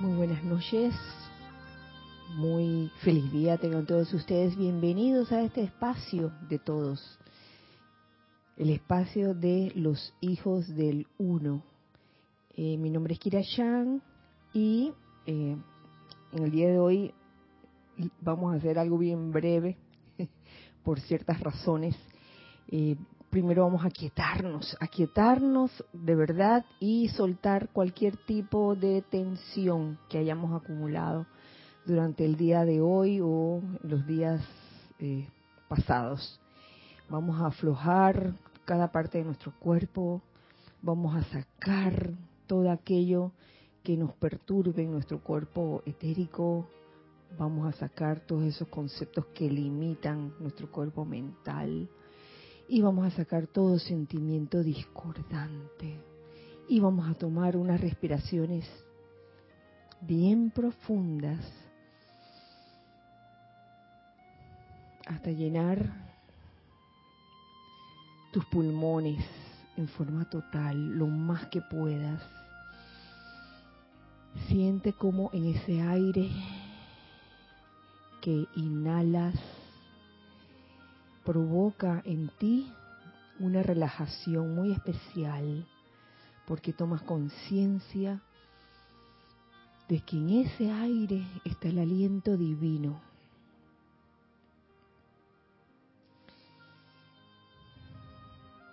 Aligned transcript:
Muy 0.00 0.14
buenas 0.14 0.44
noches, 0.44 0.94
muy 2.36 2.88
feliz 3.02 3.32
día 3.32 3.56
tengan 3.56 3.84
todos 3.84 4.14
ustedes. 4.14 4.56
Bienvenidos 4.56 5.32
a 5.32 5.42
este 5.42 5.64
espacio 5.64 6.30
de 6.48 6.60
todos, 6.60 7.18
el 8.56 8.70
espacio 8.70 9.34
de 9.34 9.72
los 9.74 10.14
hijos 10.20 10.68
del 10.68 11.08
uno. 11.18 11.64
Eh, 12.56 12.76
mi 12.76 12.90
nombre 12.90 13.14
es 13.14 13.18
Kira 13.18 13.42
Chan 13.42 14.00
y 14.52 14.92
eh, 15.26 15.56
en 16.32 16.42
el 16.44 16.50
día 16.52 16.68
de 16.68 16.78
hoy 16.78 17.12
vamos 18.20 18.54
a 18.54 18.58
hacer 18.58 18.78
algo 18.78 18.98
bien 18.98 19.32
breve 19.32 19.76
por 20.84 21.00
ciertas 21.00 21.40
razones. 21.40 21.96
Eh, 22.68 22.94
primero 23.38 23.62
vamos 23.62 23.84
a 23.84 23.90
quietarnos, 23.90 24.76
a 24.80 24.88
quietarnos 24.88 25.70
de 25.92 26.16
verdad 26.16 26.66
y 26.80 27.06
soltar 27.10 27.68
cualquier 27.68 28.16
tipo 28.16 28.74
de 28.74 29.00
tensión 29.02 29.96
que 30.08 30.18
hayamos 30.18 30.60
acumulado 30.60 31.24
durante 31.86 32.24
el 32.24 32.36
día 32.36 32.64
de 32.64 32.80
hoy 32.80 33.20
o 33.22 33.62
los 33.84 34.04
días 34.08 34.42
eh, 34.98 35.28
pasados. 35.68 36.40
Vamos 37.08 37.40
a 37.40 37.46
aflojar 37.46 38.34
cada 38.64 38.90
parte 38.90 39.18
de 39.18 39.24
nuestro 39.24 39.52
cuerpo, 39.60 40.20
vamos 40.82 41.14
a 41.14 41.22
sacar 41.22 42.10
todo 42.48 42.72
aquello 42.72 43.30
que 43.84 43.96
nos 43.96 44.14
perturbe 44.14 44.82
en 44.82 44.90
nuestro 44.90 45.20
cuerpo 45.20 45.84
etérico, 45.86 46.66
vamos 47.38 47.72
a 47.72 47.78
sacar 47.78 48.18
todos 48.18 48.42
esos 48.42 48.66
conceptos 48.66 49.26
que 49.26 49.48
limitan 49.48 50.34
nuestro 50.40 50.68
cuerpo 50.72 51.04
mental 51.04 51.88
y 52.68 52.82
vamos 52.82 53.06
a 53.06 53.16
sacar 53.16 53.46
todo 53.46 53.78
sentimiento 53.78 54.62
discordante 54.62 56.02
y 56.68 56.80
vamos 56.80 57.08
a 57.08 57.14
tomar 57.14 57.56
unas 57.56 57.80
respiraciones 57.80 58.68
bien 60.02 60.50
profundas 60.50 61.40
hasta 65.06 65.30
llenar 65.30 66.08
tus 68.32 68.44
pulmones 68.46 69.24
en 69.78 69.88
forma 69.88 70.28
total, 70.28 70.98
lo 70.98 71.06
más 71.06 71.46
que 71.46 71.62
puedas. 71.62 72.22
Siente 74.48 74.92
como 74.92 75.30
en 75.32 75.46
ese 75.46 75.80
aire 75.80 76.30
que 78.20 78.46
inhalas 78.56 79.34
provoca 81.28 82.00
en 82.06 82.30
ti 82.38 82.72
una 83.38 83.62
relajación 83.62 84.54
muy 84.54 84.72
especial 84.72 85.68
porque 86.46 86.72
tomas 86.72 87.02
conciencia 87.02 88.22
de 89.90 90.00
que 90.00 90.16
en 90.16 90.30
ese 90.30 90.72
aire 90.72 91.26
está 91.44 91.68
el 91.68 91.80
aliento 91.80 92.38
divino. 92.38 92.98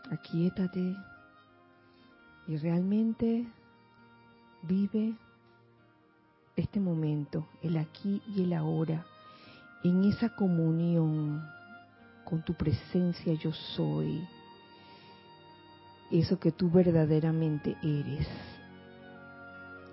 Aquíétate 0.10 0.96
y 2.48 2.56
realmente 2.56 3.46
vive 4.62 5.14
este 6.56 6.80
momento, 6.80 7.50
el 7.62 7.76
aquí 7.76 8.22
y 8.34 8.44
el 8.44 8.54
ahora, 8.54 9.06
en 9.84 10.06
esa 10.06 10.34
comunión 10.38 11.44
con 12.26 12.44
tu 12.44 12.54
presencia 12.54 13.34
yo 13.36 13.54
soy, 13.54 14.28
eso 16.12 16.40
que 16.40 16.52
tú 16.52 16.70
verdaderamente 16.70 17.78
eres, 17.82 18.28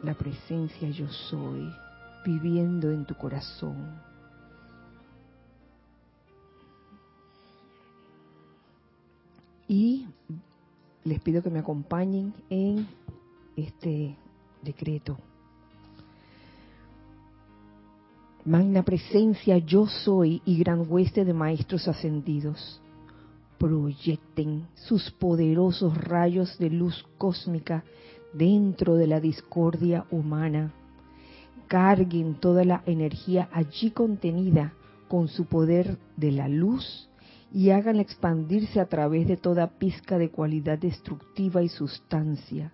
la 0.03 0.15
presencia 0.15 0.89
yo 0.91 1.09
soy, 1.09 1.73
viviendo 2.25 2.91
en 2.91 3.05
tu 3.05 3.15
corazón. 3.15 4.01
Y 9.69 10.07
les 11.05 11.21
pido 11.21 11.43
que 11.43 11.51
me 11.51 11.61
acompañen 11.61 12.35
en 12.51 12.87
este 13.57 14.17
decreto. 14.63 15.19
Magna 18.45 18.83
presencia 18.83 19.57
yo 19.59 19.87
soy 19.87 20.43
y 20.45 20.59
gran 20.59 20.87
hueste 20.89 21.25
de 21.25 21.33
maestros 21.33 21.87
ascendidos. 21.87 22.83
Proyecten 23.57 24.67
sus 24.75 25.13
poderosos 25.13 25.97
rayos 25.97 26.59
de 26.59 26.69
luz 26.69 27.07
cósmica 27.19 27.85
dentro 28.33 28.97
de 28.97 29.07
la 29.07 29.21
discordia 29.21 30.07
humana. 30.11 30.75
Carguen 31.69 32.35
toda 32.35 32.65
la 32.65 32.83
energía 32.85 33.49
allí 33.53 33.93
contenida 33.93 34.73
con 35.07 35.29
su 35.29 35.45
poder 35.45 35.99
de 36.17 36.33
la 36.33 36.49
luz 36.49 37.09
y 37.53 37.71
háganla 37.71 38.03
expandirse 38.03 38.81
a 38.81 38.87
través 38.87 39.29
de 39.29 39.37
toda 39.37 39.79
pizca 39.79 40.19
de 40.19 40.31
cualidad 40.31 40.81
destructiva 40.81 41.63
y 41.63 41.69
sustancia, 41.69 42.73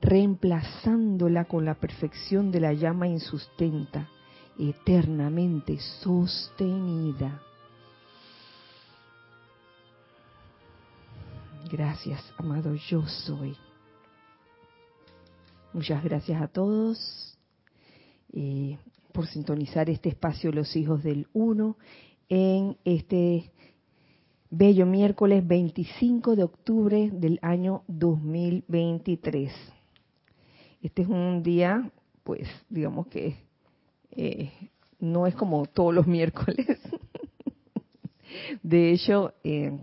reemplazándola 0.00 1.44
con 1.44 1.66
la 1.66 1.74
perfección 1.74 2.50
de 2.50 2.60
la 2.60 2.72
llama 2.72 3.08
insustenta 3.08 4.08
eternamente 4.58 5.78
sostenida. 6.02 7.42
Gracias, 11.70 12.22
amado 12.36 12.74
yo 12.74 13.06
soy. 13.06 13.56
Muchas 15.72 16.04
gracias 16.04 16.42
a 16.42 16.48
todos 16.48 17.38
eh, 18.32 18.78
por 19.12 19.26
sintonizar 19.26 19.88
este 19.88 20.10
espacio 20.10 20.52
Los 20.52 20.76
Hijos 20.76 21.02
del 21.02 21.28
Uno 21.32 21.78
en 22.28 22.76
este 22.84 23.50
bello 24.50 24.84
miércoles 24.84 25.46
25 25.46 26.36
de 26.36 26.42
octubre 26.42 27.10
del 27.10 27.38
año 27.40 27.84
2023. 27.88 29.50
Este 30.82 31.02
es 31.02 31.08
un 31.08 31.42
día, 31.42 31.90
pues, 32.22 32.48
digamos 32.68 33.06
que 33.06 33.36
eh, 34.12 34.52
no 34.98 35.26
es 35.26 35.34
como 35.34 35.66
todos 35.66 35.94
los 35.94 36.06
miércoles. 36.18 36.66
De 38.62 38.92
hecho, 38.92 39.34
eh, 39.44 39.78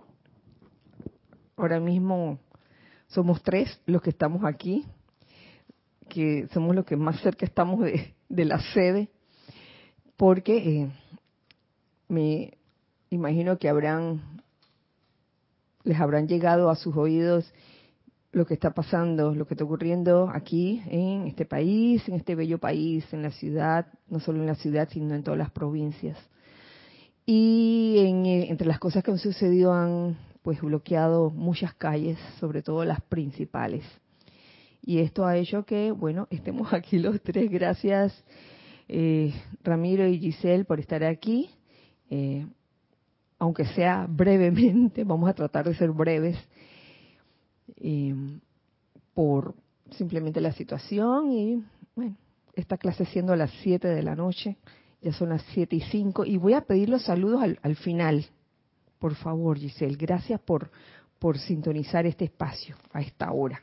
ahora 1.58 1.80
mismo 1.80 2.40
somos 3.08 3.42
tres 3.44 3.80
los 3.86 4.02
que 4.02 4.12
estamos 4.12 4.44
aquí, 4.46 4.86
que 6.08 6.48
somos 6.54 6.76
los 6.76 6.86
que 6.86 6.96
más 6.96 7.20
cerca 7.22 7.46
estamos 7.46 7.82
de, 7.82 8.46
la 8.46 8.60
sede, 8.74 9.10
porque 10.18 10.58
eh, 10.58 10.92
me 12.08 12.58
imagino 13.10 13.58
que 13.58 13.70
habrán, 13.70 14.42
les 15.84 16.00
habrán 16.00 16.28
llegado 16.28 16.70
a 16.70 16.76
sus 16.76 16.96
oídos 16.96 17.52
lo 18.32 18.46
que 18.46 18.54
está 18.54 18.72
pasando, 18.72 19.34
lo 19.34 19.48
que 19.48 19.56
está 19.56 19.64
ocurriendo 19.64 20.30
aquí 20.32 20.82
en 20.88 21.28
este 21.28 21.46
país, 21.46 22.08
en 22.08 22.16
este 22.16 22.36
bello 22.36 22.60
país, 22.60 23.06
en 23.12 23.24
la 23.24 23.32
ciudad, 23.32 23.88
no 24.08 24.20
solo 24.20 24.40
en 24.40 24.48
la 24.48 24.56
ciudad, 24.56 24.88
sino 24.92 25.16
en 25.16 25.24
todas 25.24 25.38
las 25.38 25.52
provincias. 25.52 26.18
Y 27.26 27.96
eh, 27.98 28.50
entre 28.50 28.68
las 28.68 28.80
cosas 28.80 29.04
que 29.04 29.12
han 29.12 29.18
sucedido 29.18 29.74
han 29.74 30.18
pues 30.42 30.62
bloqueado 30.62 31.30
muchas 31.32 31.74
calles, 31.74 32.18
sobre 32.40 32.62
todo 32.62 32.86
las 32.86 33.02
principales. 33.02 33.84
Y 34.82 35.00
esto 35.00 35.26
ha 35.26 35.38
hecho 35.38 35.66
que, 35.66 35.92
bueno, 35.92 36.28
estemos 36.32 36.72
aquí 36.74 37.00
los 37.00 37.22
tres. 37.22 37.50
Gracias 37.50 38.24
eh, 38.88 39.34
Ramiro 39.64 40.08
y 40.08 40.20
Giselle 40.20 40.66
por 40.66 40.80
estar 40.80 41.04
aquí. 41.04 41.50
Eh, 42.10 42.46
aunque 43.38 43.66
sea 43.66 44.08
brevemente, 44.10 45.04
vamos 45.06 45.30
a 45.30 45.34
tratar 45.34 45.66
de 45.66 45.76
ser 45.76 45.92
breves 45.92 46.38
eh, 47.80 48.14
por 49.14 49.56
simplemente 49.92 50.42
la 50.42 50.52
situación 50.52 51.32
y 51.32 51.64
bueno, 51.96 52.16
esta 52.56 52.78
clase 52.78 53.06
siendo 53.06 53.34
a 53.34 53.38
las 53.38 53.52
7 53.62 53.88
de 53.88 54.04
la 54.04 54.16
noche, 54.16 54.58
ya 55.02 55.14
son 55.14 55.30
las 55.30 55.44
7 55.54 55.76
y 55.76 55.82
5 55.82 56.26
y 56.26 56.38
voy 56.38 56.54
a 56.54 56.62
pedir 56.62 56.90
los 56.90 57.04
saludos 57.04 57.42
al, 57.62 57.76
final, 57.76 58.26
por 59.00 59.16
favor 59.16 59.58
Giselle, 59.58 59.96
gracias 59.96 60.40
por, 60.42 60.70
por 61.20 61.38
sintonizar 61.38 62.06
este 62.06 62.26
espacio 62.26 62.76
a 62.92 63.02
esta 63.02 63.32
hora. 63.32 63.62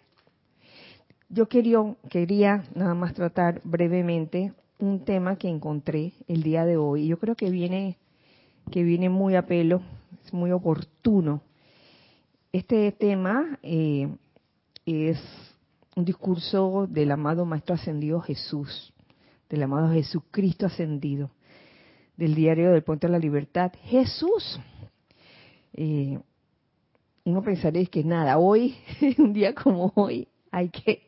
Yo 1.28 1.48
quería, 1.48 1.78
quería 2.08 2.64
nada 2.74 2.94
más 2.94 3.14
tratar 3.14 3.60
brevemente 3.64 4.52
un 4.78 5.04
tema 5.04 5.36
que 5.36 5.48
encontré 5.48 6.12
el 6.28 6.42
día 6.42 6.64
de 6.64 6.76
hoy. 6.76 7.08
Yo 7.08 7.18
creo 7.18 7.34
que 7.34 7.50
viene, 7.50 7.98
que 8.70 8.82
viene 8.82 9.08
muy 9.08 9.34
a 9.34 9.46
pelo, 9.46 9.82
es 10.24 10.32
muy 10.32 10.52
oportuno 10.52 11.42
este 12.56 12.90
tema 12.92 13.58
eh, 13.62 14.08
es 14.86 15.18
un 15.94 16.04
discurso 16.04 16.86
del 16.88 17.10
amado 17.10 17.44
Maestro 17.44 17.74
Ascendido 17.74 18.20
Jesús, 18.20 18.94
del 19.50 19.62
amado 19.62 19.92
Jesucristo 19.92 20.66
Ascendido, 20.66 21.30
del 22.16 22.34
diario 22.34 22.72
del 22.72 22.82
Puente 22.82 23.06
de 23.06 23.12
la 23.12 23.18
Libertad. 23.18 23.72
Jesús, 23.82 24.58
eh, 25.74 26.18
uno 27.24 27.42
pensaría 27.42 27.84
que 27.86 28.02
nada, 28.04 28.38
hoy, 28.38 28.76
un 29.18 29.32
día 29.32 29.54
como 29.54 29.92
hoy, 29.94 30.28
hay 30.50 30.70
que 30.70 31.02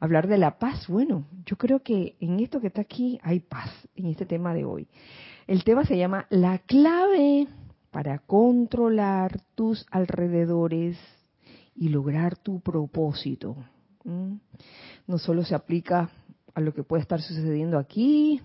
Hablar 0.00 0.26
de 0.26 0.38
la 0.38 0.58
paz, 0.58 0.88
bueno, 0.88 1.26
yo 1.44 1.56
creo 1.56 1.82
que 1.82 2.16
en 2.18 2.40
esto 2.40 2.60
que 2.60 2.68
está 2.68 2.80
aquí 2.80 3.20
hay 3.22 3.40
paz, 3.40 3.70
en 3.94 4.06
este 4.06 4.24
tema 4.24 4.54
de 4.54 4.64
hoy. 4.64 4.88
El 5.46 5.64
tema 5.64 5.84
se 5.84 5.98
llama 5.98 6.26
La 6.30 6.58
clave 6.60 7.46
para 7.94 8.18
controlar 8.18 9.40
tus 9.54 9.86
alrededores 9.88 10.98
y 11.76 11.90
lograr 11.90 12.36
tu 12.36 12.58
propósito. 12.58 13.54
No 15.06 15.18
solo 15.18 15.44
se 15.44 15.54
aplica 15.54 16.10
a 16.54 16.60
lo 16.60 16.74
que 16.74 16.82
puede 16.82 17.02
estar 17.02 17.20
sucediendo 17.20 17.78
aquí, 17.78 18.42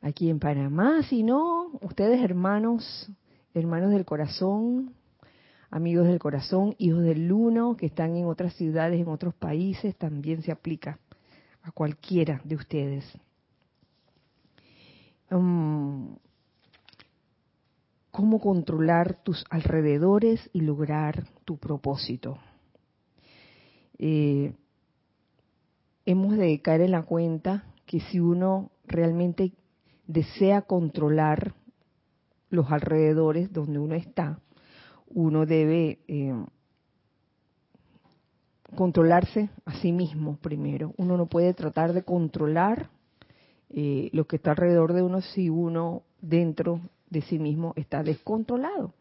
aquí 0.00 0.28
en 0.28 0.40
Panamá, 0.40 1.04
sino 1.04 1.68
ustedes 1.82 2.20
hermanos, 2.20 3.08
hermanos 3.54 3.92
del 3.92 4.04
corazón, 4.04 4.92
amigos 5.70 6.08
del 6.08 6.18
corazón, 6.18 6.74
hijos 6.78 7.04
del 7.04 7.30
uno, 7.30 7.76
que 7.76 7.86
están 7.86 8.16
en 8.16 8.26
otras 8.26 8.54
ciudades, 8.54 9.00
en 9.00 9.06
otros 9.06 9.34
países, 9.34 9.94
también 9.94 10.42
se 10.42 10.50
aplica 10.50 10.98
a 11.62 11.70
cualquiera 11.70 12.40
de 12.42 12.56
ustedes. 12.56 13.04
Um, 15.30 16.16
¿Cómo 18.10 18.40
controlar 18.40 19.22
tus 19.22 19.44
alrededores 19.50 20.48
y 20.52 20.62
lograr 20.62 21.28
tu 21.44 21.58
propósito? 21.58 22.38
Eh, 23.98 24.54
hemos 26.06 26.36
de 26.36 26.60
caer 26.62 26.80
en 26.82 26.92
la 26.92 27.02
cuenta 27.02 27.64
que 27.84 28.00
si 28.00 28.18
uno 28.18 28.70
realmente 28.86 29.52
desea 30.06 30.62
controlar 30.62 31.54
los 32.50 32.70
alrededores 32.72 33.52
donde 33.52 33.78
uno 33.78 33.94
está, 33.94 34.40
uno 35.08 35.44
debe 35.46 35.98
eh, 36.08 36.34
controlarse 38.74 39.50
a 39.64 39.74
sí 39.80 39.92
mismo 39.92 40.36
primero. 40.36 40.94
Uno 40.96 41.16
no 41.16 41.26
puede 41.26 41.54
tratar 41.54 41.92
de 41.92 42.02
controlar 42.02 42.90
eh, 43.70 44.08
lo 44.12 44.26
que 44.26 44.36
está 44.36 44.52
alrededor 44.52 44.92
de 44.94 45.02
uno 45.02 45.20
si 45.20 45.50
uno 45.50 46.02
dentro 46.20 46.80
de 47.10 47.22
sí 47.22 47.38
mismo 47.38 47.72
está 47.76 48.02
descontrolado. 48.02 48.94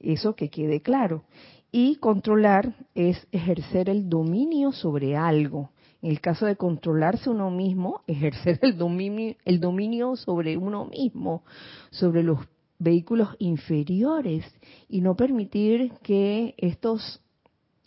Eso 0.00 0.34
que 0.34 0.50
quede 0.50 0.80
claro. 0.80 1.24
Y 1.72 1.96
controlar 1.96 2.74
es 2.94 3.26
ejercer 3.32 3.88
el 3.88 4.08
dominio 4.08 4.72
sobre 4.72 5.16
algo. 5.16 5.70
En 6.02 6.10
el 6.10 6.20
caso 6.20 6.46
de 6.46 6.56
controlarse 6.56 7.30
uno 7.30 7.50
mismo, 7.50 8.02
ejercer 8.06 8.58
el 8.62 8.76
dominio, 8.76 9.36
el 9.44 9.60
dominio 9.60 10.16
sobre 10.16 10.56
uno 10.56 10.86
mismo, 10.86 11.42
sobre 11.90 12.22
los 12.22 12.38
vehículos 12.78 13.28
inferiores 13.38 14.44
y 14.88 15.00
no 15.00 15.16
permitir 15.16 15.92
que 16.02 16.54
estos 16.58 17.22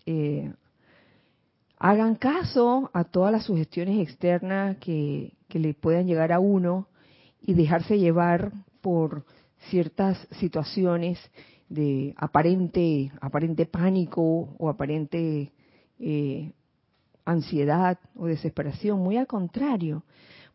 eh, 0.05 0.51
hagan 1.77 2.15
caso 2.15 2.89
a 2.93 3.03
todas 3.03 3.31
las 3.31 3.45
sugestiones 3.45 3.99
externas 3.99 4.77
que, 4.77 5.33
que 5.47 5.59
le 5.59 5.73
puedan 5.73 6.07
llegar 6.07 6.31
a 6.31 6.39
uno 6.39 6.87
y 7.41 7.53
dejarse 7.53 7.99
llevar 7.99 8.51
por 8.81 9.25
ciertas 9.69 10.17
situaciones 10.39 11.19
de 11.69 12.13
aparente 12.17 13.11
aparente 13.19 13.65
pánico 13.65 14.55
o 14.57 14.69
aparente 14.69 15.51
eh, 15.99 16.51
ansiedad 17.25 17.99
o 18.15 18.27
desesperación 18.27 18.99
muy 18.99 19.17
al 19.17 19.27
contrario 19.27 20.03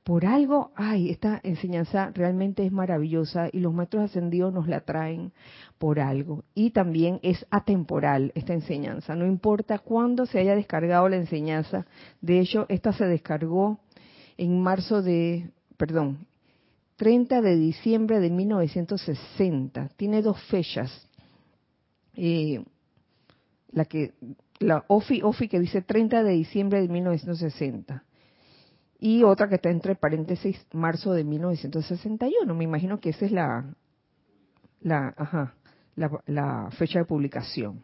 por 0.02 0.26
algo, 0.26 0.72
ay, 0.74 1.10
esta 1.10 1.40
enseñanza 1.44 2.10
realmente 2.12 2.66
es 2.66 2.72
maravillosa 2.72 3.48
y 3.52 3.60
los 3.60 3.72
maestros 3.72 4.04
ascendidos 4.04 4.52
nos 4.52 4.66
la 4.66 4.80
traen 4.80 5.32
por 5.78 6.00
algo. 6.00 6.42
Y 6.54 6.70
también 6.70 7.20
es 7.22 7.46
atemporal 7.50 8.32
esta 8.34 8.52
enseñanza, 8.52 9.14
no 9.14 9.26
importa 9.26 9.78
cuándo 9.78 10.26
se 10.26 10.40
haya 10.40 10.56
descargado 10.56 11.08
la 11.08 11.16
enseñanza. 11.16 11.86
De 12.20 12.40
hecho, 12.40 12.66
esta 12.68 12.92
se 12.92 13.04
descargó 13.04 13.78
en 14.36 14.60
marzo 14.60 15.02
de, 15.02 15.50
perdón, 15.76 16.26
30 17.02 17.40
de 17.40 17.56
diciembre 17.56 18.20
de 18.20 18.30
1960. 18.30 19.88
Tiene 19.96 20.22
dos 20.22 20.40
fechas. 20.44 21.08
La 22.14 23.84
que 23.86 24.12
la 24.60 24.84
OFI, 24.86 25.20
OFI 25.24 25.48
que 25.48 25.58
dice 25.58 25.82
30 25.82 26.22
de 26.22 26.30
diciembre 26.30 26.80
de 26.80 26.86
1960 26.86 28.04
y 29.00 29.24
otra 29.24 29.48
que 29.48 29.56
está 29.56 29.68
entre 29.70 29.96
paréntesis 29.96 30.64
marzo 30.72 31.12
de 31.12 31.24
1961. 31.24 32.54
Me 32.54 32.62
imagino 32.62 33.00
que 33.00 33.10
esa 33.10 33.24
es 33.26 33.32
la, 33.32 33.74
la, 34.80 35.12
ajá, 35.16 35.56
la, 35.96 36.70
fecha 36.78 37.00
de 37.00 37.04
publicación. 37.04 37.82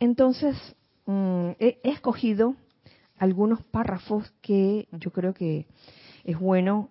Entonces, 0.00 0.56
mm, 1.04 1.50
he, 1.58 1.80
escogido 1.82 2.56
algunos 3.18 3.62
párrafos 3.62 4.32
que 4.40 4.88
yo 4.90 5.10
creo 5.10 5.34
que 5.34 5.66
es 6.24 6.38
bueno 6.38 6.88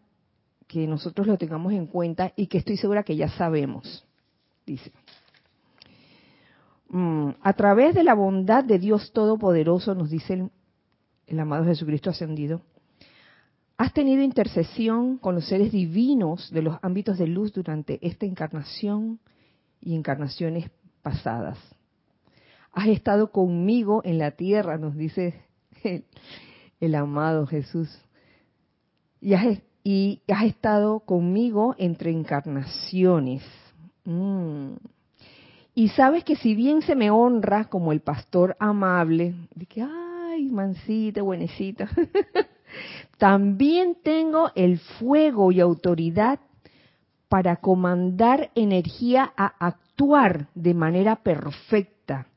que 0.71 0.87
nosotros 0.87 1.27
lo 1.27 1.37
tengamos 1.37 1.73
en 1.73 1.85
cuenta 1.85 2.31
y 2.37 2.47
que 2.47 2.59
estoy 2.59 2.77
segura 2.77 3.03
que 3.03 3.17
ya 3.17 3.27
sabemos. 3.27 4.07
Dice, 4.65 4.93
mm, 6.89 7.31
a 7.41 7.53
través 7.53 7.93
de 7.93 8.05
la 8.05 8.13
bondad 8.13 8.63
de 8.63 8.79
Dios 8.79 9.11
Todopoderoso, 9.11 9.95
nos 9.95 10.09
dice 10.09 10.49
el 11.27 11.39
amado 11.39 11.65
Jesucristo 11.65 12.09
ascendido, 12.09 12.61
Has 13.77 13.93
tenido 13.93 14.21
intercesión 14.21 15.17
con 15.17 15.33
los 15.33 15.47
seres 15.47 15.71
divinos 15.71 16.51
de 16.51 16.61
los 16.61 16.77
ámbitos 16.83 17.17
de 17.17 17.25
luz 17.25 17.51
durante 17.51 17.97
esta 18.05 18.27
encarnación 18.27 19.19
y 19.81 19.95
encarnaciones 19.95 20.69
pasadas. 21.01 21.57
Has 22.71 22.89
estado 22.89 23.31
conmigo 23.31 24.03
en 24.05 24.19
la 24.19 24.31
tierra, 24.31 24.77
nos 24.77 24.95
dice 24.95 25.41
el, 26.79 26.93
amado 26.93 27.47
Jesús. 27.47 27.89
Y 29.19 29.33
has, 29.33 29.57
estado 29.83 30.99
conmigo 30.99 31.75
entre 31.77 32.11
encarnaciones. 32.11 33.43
Mm. 34.05 34.73
Y 35.73 35.89
sabes 35.89 36.23
que 36.23 36.35
si 36.35 36.53
bien 36.55 36.81
se 36.81 36.95
me 36.95 37.11
honra 37.11 37.65
como 37.65 37.91
el 37.91 38.01
pastor 38.01 38.55
amable, 38.59 39.35
de 39.55 39.65
que, 39.65 39.81
ay, 39.81 40.49
mansita, 40.49 41.21
buenecita, 41.21 41.89
También 43.17 43.97
tengo 44.03 44.51
el 44.55 44.79
fuego 44.79 45.51
y 45.51 45.59
autoridad 45.59 46.39
para 47.29 47.57
comandar 47.57 48.51
energía 48.55 49.31
a 49.37 49.45
actuar 49.67 50.47
de 50.55 50.73
manera 50.73 51.17
perfecta. 51.17 52.27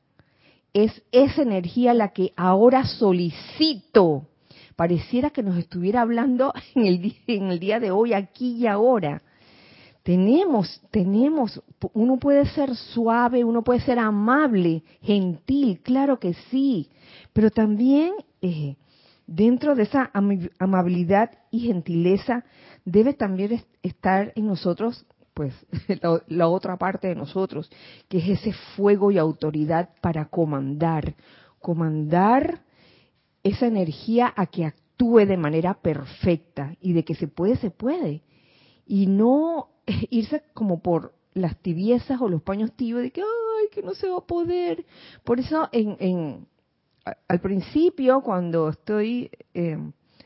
Es 0.73 1.01
esa 1.11 1.41
energía 1.41 1.93
la 1.93 2.09
que 2.09 2.33
ahora 2.35 2.85
solicito. 2.85 4.27
Pareciera 4.75 5.29
que 5.29 5.43
nos 5.43 5.57
estuviera 5.57 6.01
hablando 6.01 6.53
en 6.75 6.85
el, 6.85 7.01
día, 7.01 7.15
en 7.27 7.51
el 7.51 7.59
día 7.59 7.79
de 7.79 7.91
hoy, 7.91 8.13
aquí 8.13 8.57
y 8.57 8.67
ahora. 8.67 9.21
Tenemos, 10.03 10.81
tenemos, 10.91 11.63
uno 11.93 12.17
puede 12.17 12.45
ser 12.49 12.75
suave, 12.75 13.43
uno 13.43 13.63
puede 13.63 13.79
ser 13.79 13.97
amable, 13.97 14.83
gentil, 15.01 15.81
claro 15.81 16.19
que 16.19 16.35
sí, 16.51 16.91
pero 17.33 17.49
también 17.49 18.13
eh, 18.39 18.75
dentro 19.25 19.73
de 19.73 19.83
esa 19.83 20.11
amabilidad 20.59 21.31
y 21.49 21.61
gentileza 21.61 22.45
debe 22.85 23.13
también 23.13 23.63
estar 23.81 24.31
en 24.35 24.45
nosotros, 24.45 25.05
pues, 25.33 25.53
la, 26.27 26.47
otra 26.47 26.77
parte 26.77 27.07
de 27.07 27.15
nosotros, 27.15 27.71
que 28.07 28.19
es 28.19 28.39
ese 28.39 28.53
fuego 28.75 29.11
y 29.11 29.17
autoridad 29.17 29.89
para 30.01 30.25
comandar, 30.25 31.15
comandar 31.59 32.61
esa 33.45 33.67
energía 33.67 34.33
a 34.35 34.47
que 34.47 34.65
actúe 34.65 35.25
de 35.25 35.37
manera 35.37 35.75
perfecta 35.75 36.75
y 36.81 36.93
de 36.93 37.05
que 37.05 37.15
se 37.15 37.27
puede, 37.27 37.55
se 37.57 37.71
puede. 37.71 38.23
Y 38.85 39.07
no 39.07 39.69
irse 40.09 40.43
como 40.53 40.81
por 40.81 41.13
las 41.33 41.57
tibiezas 41.57 42.19
o 42.19 42.27
los 42.27 42.41
paños 42.41 42.73
tibios 42.73 43.03
de 43.03 43.11
que, 43.11 43.21
ay, 43.21 43.67
que 43.71 43.83
no 43.83 43.93
se 43.93 44.09
va 44.09 44.17
a 44.17 44.25
poder. 44.27 44.85
Por 45.23 45.39
eso 45.39 45.69
en 45.71 46.47
al 47.27 47.39
principio, 47.39 48.21
cuando 48.21 48.69
estoy 48.69 49.29
eh, 49.53 49.77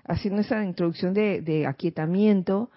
haciendo 0.06 0.42
esa 0.42 0.64
introducción 0.64 1.14
de, 1.14 1.66
aquietamiento, 1.68 2.70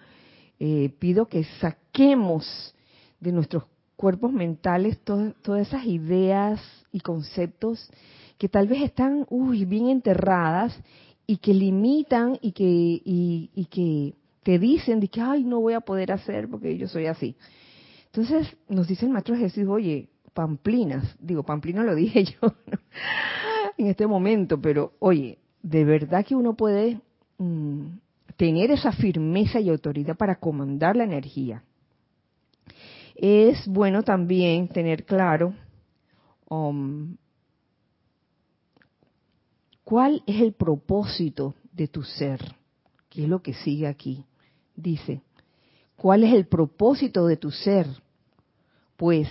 eh, 0.59 0.93
pido 0.99 1.27
que 1.27 1.45
saquemos 1.61 2.75
de 3.19 3.31
nuestros 3.31 3.63
cuerpos 3.95 4.33
mentales 4.33 4.99
todas 4.99 5.67
esas 5.67 5.85
ideas 5.85 6.61
y 6.91 6.99
conceptos 6.99 7.89
que 8.43 8.49
tal 8.49 8.67
vez 8.67 8.81
están 8.81 9.25
uy, 9.29 9.63
bien 9.63 9.87
enterradas 9.87 10.77
y 11.25 11.37
que 11.37 11.53
limitan 11.53 12.37
y 12.41 12.51
que, 12.51 12.65
y, 12.65 13.67
que 13.71 14.15
te 14.43 14.59
dicen 14.59 14.99
de 14.99 15.07
que, 15.07 15.21
ay, 15.21 15.45
no 15.45 15.61
voy 15.61 15.75
a 15.75 15.79
poder 15.79 16.11
hacer 16.11 16.49
porque 16.49 16.77
yo 16.77 16.89
soy 16.89 17.05
así. 17.05 17.37
Entonces 18.07 18.53
nos 18.67 18.85
dice 18.89 19.05
el 19.05 19.13
maestro 19.13 19.37
Jesús, 19.37 19.65
oye, 19.69 20.09
pamplinas, 20.33 21.15
digo, 21.21 21.43
pamplina 21.43 21.85
lo 21.85 21.95
dije 21.95 22.25
yo, 22.41 22.53
en 23.77 23.87
este 23.87 24.07
momento, 24.07 24.59
pero 24.59 24.91
oye, 24.99 25.37
de 25.61 25.85
verdad 25.85 26.25
que 26.25 26.35
uno 26.35 26.53
puede 26.53 26.99
mm, 27.37 27.85
tener 28.35 28.71
esa 28.71 28.91
firmeza 28.91 29.61
y 29.61 29.69
autoridad 29.69 30.17
para 30.17 30.35
comandar 30.35 30.97
la 30.97 31.05
energía. 31.05 31.63
Es 33.15 33.65
bueno 33.69 34.03
también 34.03 34.67
tener 34.67 35.05
claro 35.05 35.53
um, 36.49 37.15
¿Cuál 39.83 40.23
es 40.25 40.41
el 40.41 40.53
propósito 40.53 41.55
de 41.73 41.87
tu 41.87 42.03
ser? 42.03 42.55
¿Qué 43.09 43.23
es 43.23 43.29
lo 43.29 43.41
que 43.41 43.53
sigue 43.53 43.87
aquí? 43.87 44.25
Dice, 44.75 45.21
¿cuál 45.95 46.23
es 46.23 46.33
el 46.33 46.47
propósito 46.47 47.27
de 47.27 47.37
tu 47.37 47.51
ser? 47.51 47.87
Pues 48.95 49.27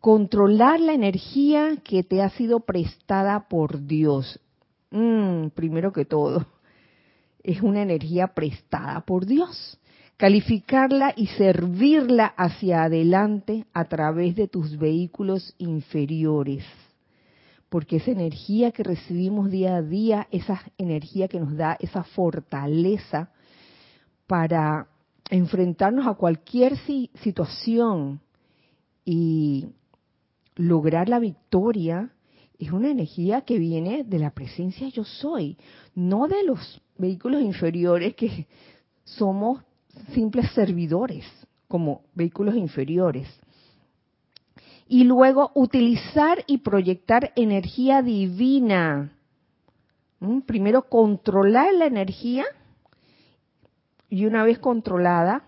controlar 0.00 0.80
la 0.80 0.94
energía 0.94 1.76
que 1.84 2.02
te 2.02 2.22
ha 2.22 2.30
sido 2.30 2.60
prestada 2.60 3.48
por 3.48 3.86
Dios. 3.86 4.40
Mm, 4.90 5.48
primero 5.48 5.92
que 5.92 6.04
todo, 6.04 6.46
es 7.42 7.62
una 7.62 7.82
energía 7.82 8.28
prestada 8.28 9.00
por 9.02 9.26
Dios. 9.26 9.78
Calificarla 10.16 11.14
y 11.16 11.28
servirla 11.28 12.26
hacia 12.26 12.82
adelante 12.82 13.66
a 13.72 13.84
través 13.84 14.34
de 14.34 14.48
tus 14.48 14.76
vehículos 14.76 15.54
inferiores. 15.58 16.64
Porque 17.68 17.96
esa 17.96 18.10
energía 18.10 18.72
que 18.72 18.82
recibimos 18.82 19.50
día 19.50 19.76
a 19.76 19.82
día, 19.82 20.26
esa 20.30 20.60
energía 20.78 21.28
que 21.28 21.40
nos 21.40 21.56
da 21.56 21.76
esa 21.80 22.02
fortaleza 22.02 23.30
para 24.26 24.88
enfrentarnos 25.30 26.06
a 26.06 26.14
cualquier 26.14 26.76
situación 27.22 28.20
y 29.04 29.68
lograr 30.56 31.08
la 31.08 31.18
victoria, 31.18 32.10
es 32.58 32.72
una 32.72 32.90
energía 32.90 33.42
que 33.42 33.58
viene 33.58 34.04
de 34.04 34.18
la 34.18 34.30
presencia 34.30 34.88
yo 34.88 35.04
soy, 35.04 35.56
no 35.94 36.26
de 36.26 36.42
los 36.42 36.80
vehículos 36.96 37.42
inferiores 37.42 38.14
que 38.14 38.46
somos 39.04 39.62
simples 40.12 40.50
servidores 40.52 41.24
como 41.68 42.02
vehículos 42.14 42.56
inferiores. 42.56 43.28
Y 44.88 45.04
luego 45.04 45.50
utilizar 45.54 46.44
y 46.46 46.58
proyectar 46.58 47.32
energía 47.36 48.02
divina. 48.02 49.12
¿Mm? 50.20 50.40
Primero 50.40 50.82
controlar 50.88 51.74
la 51.74 51.86
energía 51.86 52.44
y 54.08 54.24
una 54.24 54.42
vez 54.44 54.58
controlada, 54.58 55.44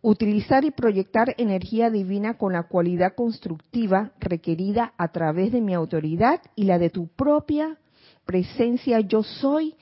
utilizar 0.00 0.64
y 0.64 0.70
proyectar 0.70 1.34
energía 1.38 1.90
divina 1.90 2.38
con 2.38 2.52
la 2.52 2.64
cualidad 2.64 3.14
constructiva 3.14 4.12
requerida 4.20 4.92
a 4.96 5.08
través 5.08 5.50
de 5.50 5.60
mi 5.60 5.74
autoridad 5.74 6.40
y 6.54 6.64
la 6.64 6.78
de 6.78 6.90
tu 6.90 7.08
propia 7.08 7.78
presencia 8.24 9.00
yo 9.00 9.22
soy 9.22 9.74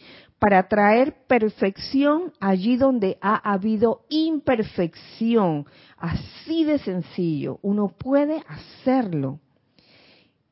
para 0.42 0.66
traer 0.66 1.14
perfección 1.28 2.32
allí 2.40 2.76
donde 2.76 3.16
ha 3.20 3.36
habido 3.52 4.00
imperfección. 4.08 5.66
Así 5.96 6.64
de 6.64 6.80
sencillo, 6.80 7.60
uno 7.62 7.94
puede 7.96 8.42
hacerlo, 8.48 9.38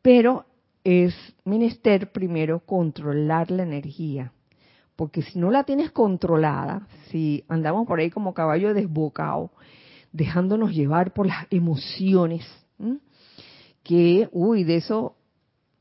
pero 0.00 0.47
es 0.85 1.12
menester 1.44 2.12
primero 2.12 2.61
controlar 2.61 3.50
la 3.50 3.64
energía 3.64 4.32
porque 4.94 5.23
si 5.23 5.38
no 5.38 5.50
la 5.50 5.64
tienes 5.64 5.90
controlada, 5.90 6.87
si 7.09 7.42
andamos 7.49 7.87
por 7.87 7.99
ahí 7.99 8.11
como 8.11 8.35
caballo 8.35 8.75
desbocado, 8.75 9.50
dejándonos 10.12 10.73
llevar 10.73 11.14
por 11.14 11.26
las 11.26 11.47
emociones, 11.50 12.47
que, 13.82 14.28
uy, 14.30 14.62
de 14.62 14.76
eso 14.76 15.16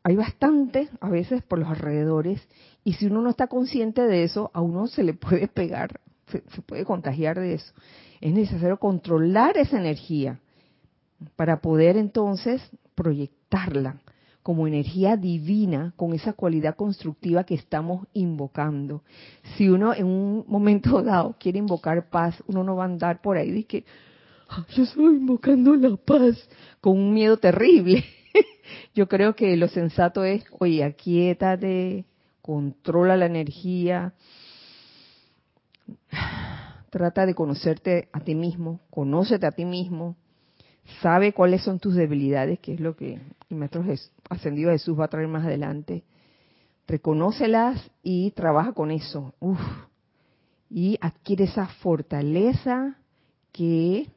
hay 0.04 0.16
bastante 0.16 0.90
a 1.02 1.10
veces 1.10 1.44
por 1.44 1.60
los 1.60 1.68
alrededores, 1.68 2.42
y 2.84 2.94
si 2.94 3.08
uno 3.08 3.22
no 3.22 3.30
está 3.30 3.48
consciente 3.48 4.02
de 4.04 4.24
eso, 4.24 4.52
a 4.54 4.62
uno 4.62 4.88
se 4.88 5.04
le 5.04 5.14
puede 5.14 5.48
pegar, 5.48 6.00
se, 6.28 6.42
puede 6.62 6.86
contagiar 6.86 7.40
de 7.40 7.56
eso. 7.56 7.74
Es 8.22 8.34
necesario 8.34 8.78
controlar 8.78 9.58
esa 9.58 9.80
energía 9.80 10.40
para 11.36 11.62
poder 11.62 11.98
entonces 11.98 12.62
proyectarla 12.96 13.98
como 14.44 14.68
energía 14.68 15.18
divina 15.18 15.94
con 15.96 16.14
esa 16.14 16.34
cualidad 16.34 16.76
constructiva 16.76 17.44
que 17.44 17.56
estamos 17.56 18.08
invocando. 18.14 19.04
Si 19.56 19.70
uno 19.70 19.94
en 19.94 20.06
un 20.06 20.46
momento 20.48 21.02
dado 21.04 21.36
quiere 21.40 21.60
invocar 21.60 22.10
paz, 22.10 22.42
uno 22.48 22.64
no 22.64 22.76
va 22.76 22.84
a 22.84 22.88
andar 22.88 23.22
por 23.22 23.38
ahí 23.38 23.52
de 23.52 23.64
que 23.66 23.86
ah, 24.50 24.66
yo 24.76 24.84
estoy 24.84 25.18
invocando 25.18 25.76
la 25.76 25.96
paz 25.98 26.50
con 26.82 26.98
un 26.98 27.14
miedo 27.14 27.38
terrible. 27.38 28.04
yo 28.96 29.08
creo 29.08 29.36
que 29.36 29.56
lo 29.58 29.68
sensato 29.68 30.24
es, 30.24 30.44
oye, 30.60 30.84
aquíétate, 30.84 32.06
controla 32.50 33.16
la 33.16 33.28
energía, 33.28 34.16
trata 36.90 37.28
de 37.28 37.36
conocerte 37.36 38.10
a 38.12 38.22
ti 38.22 38.34
mismo, 38.34 38.80
conócete 38.90 39.46
a 39.46 39.52
ti 39.52 39.66
mismo, 39.66 40.16
sabe 41.00 41.32
cuáles 41.32 41.62
son 41.62 41.78
tus 41.78 41.94
debilidades, 41.94 42.58
que 42.58 42.74
es 42.74 42.80
lo 42.80 42.96
que 42.96 43.22
el 43.52 43.56
Maestro 43.56 43.86
Ascendido 44.32 44.72
Jesús 44.72 45.00
va 45.00 45.06
a 45.06 45.10
traer 45.10 45.28
más 45.28 45.46
adelante. 45.46 46.04
Reconócelas 46.88 47.92
y 48.02 48.32
trabaja 48.32 48.74
con 48.74 48.90
eso. 48.90 49.36
Y 50.72 50.98
adquiere 51.02 51.44
esa 51.44 51.68
fortaleza 51.68 52.98
que 53.52 54.10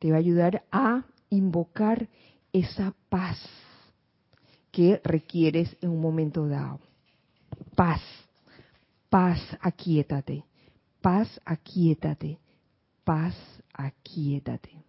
te 0.00 0.10
va 0.10 0.16
a 0.16 0.18
ayudar 0.18 0.64
a 0.72 1.04
invocar 1.30 2.08
esa 2.52 2.92
paz 3.08 3.38
que 4.72 5.00
requieres 5.04 5.76
en 5.80 5.90
un 5.90 6.00
momento 6.00 6.48
dado. 6.48 6.80
Paz, 7.74 8.00
paz, 9.08 9.40
aquietate, 9.60 10.44
paz, 11.00 11.40
aquietate, 11.44 12.38
paz, 13.04 13.34
aquietate. 13.72 14.84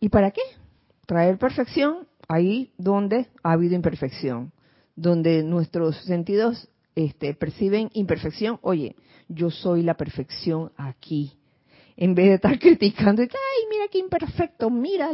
¿Y 0.00 0.08
para 0.08 0.30
qué? 0.30 0.42
Traer 1.06 1.38
perfección 1.38 2.06
ahí 2.28 2.72
donde 2.78 3.28
ha 3.42 3.52
habido 3.52 3.74
imperfección, 3.74 4.52
donde 4.94 5.42
nuestros 5.42 5.96
sentidos 6.04 6.68
este, 6.94 7.34
perciben 7.34 7.90
imperfección. 7.94 8.58
Oye, 8.62 8.96
yo 9.28 9.50
soy 9.50 9.82
la 9.82 9.94
perfección 9.94 10.72
aquí. 10.76 11.37
En 11.98 12.14
vez 12.14 12.28
de 12.28 12.34
estar 12.36 12.58
criticando, 12.60 13.20
ay, 13.20 13.66
mira 13.68 13.84
qué 13.90 13.98
imperfecto, 13.98 14.70
mira 14.70 15.10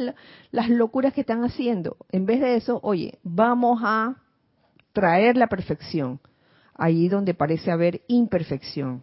las 0.53 0.69
locuras 0.69 1.13
que 1.13 1.23
están 1.23 1.43
haciendo. 1.43 1.97
En 2.13 2.27
vez 2.27 2.41
de 2.41 2.55
eso, 2.55 2.79
oye, 2.85 3.19
vamos 3.25 3.81
a 3.83 4.23
traer 4.93 5.37
la 5.37 5.49
perfección 5.49 6.21
ahí 6.75 7.09
donde 7.09 7.35
parece 7.35 7.73
haber 7.73 8.03
imperfección. 8.07 9.03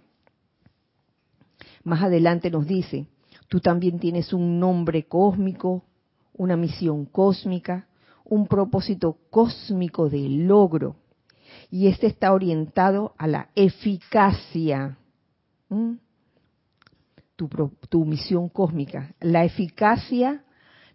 Más 1.84 2.04
adelante 2.04 2.50
nos 2.50 2.66
dice, 2.66 3.08
Tú 3.52 3.60
también 3.60 4.00
tienes 4.00 4.32
un 4.32 4.62
nombre 4.62 5.04
cósmico, 5.04 5.84
una 6.38 6.56
misión 6.56 7.04
cósmica, 7.04 7.86
un 8.24 8.48
propósito 8.48 9.18
cósmico 9.30 10.08
de 10.10 10.22
logro. 10.30 10.96
Y 11.70 11.88
este 11.88 12.08
está 12.08 12.32
orientado 12.32 13.14
a 13.18 13.28
la 13.28 13.50
eficacia. 13.56 14.98
Tu, 17.90 18.06
misión 18.06 18.50
cósmica, 18.50 19.16
la 19.20 19.44
eficacia 19.44 20.44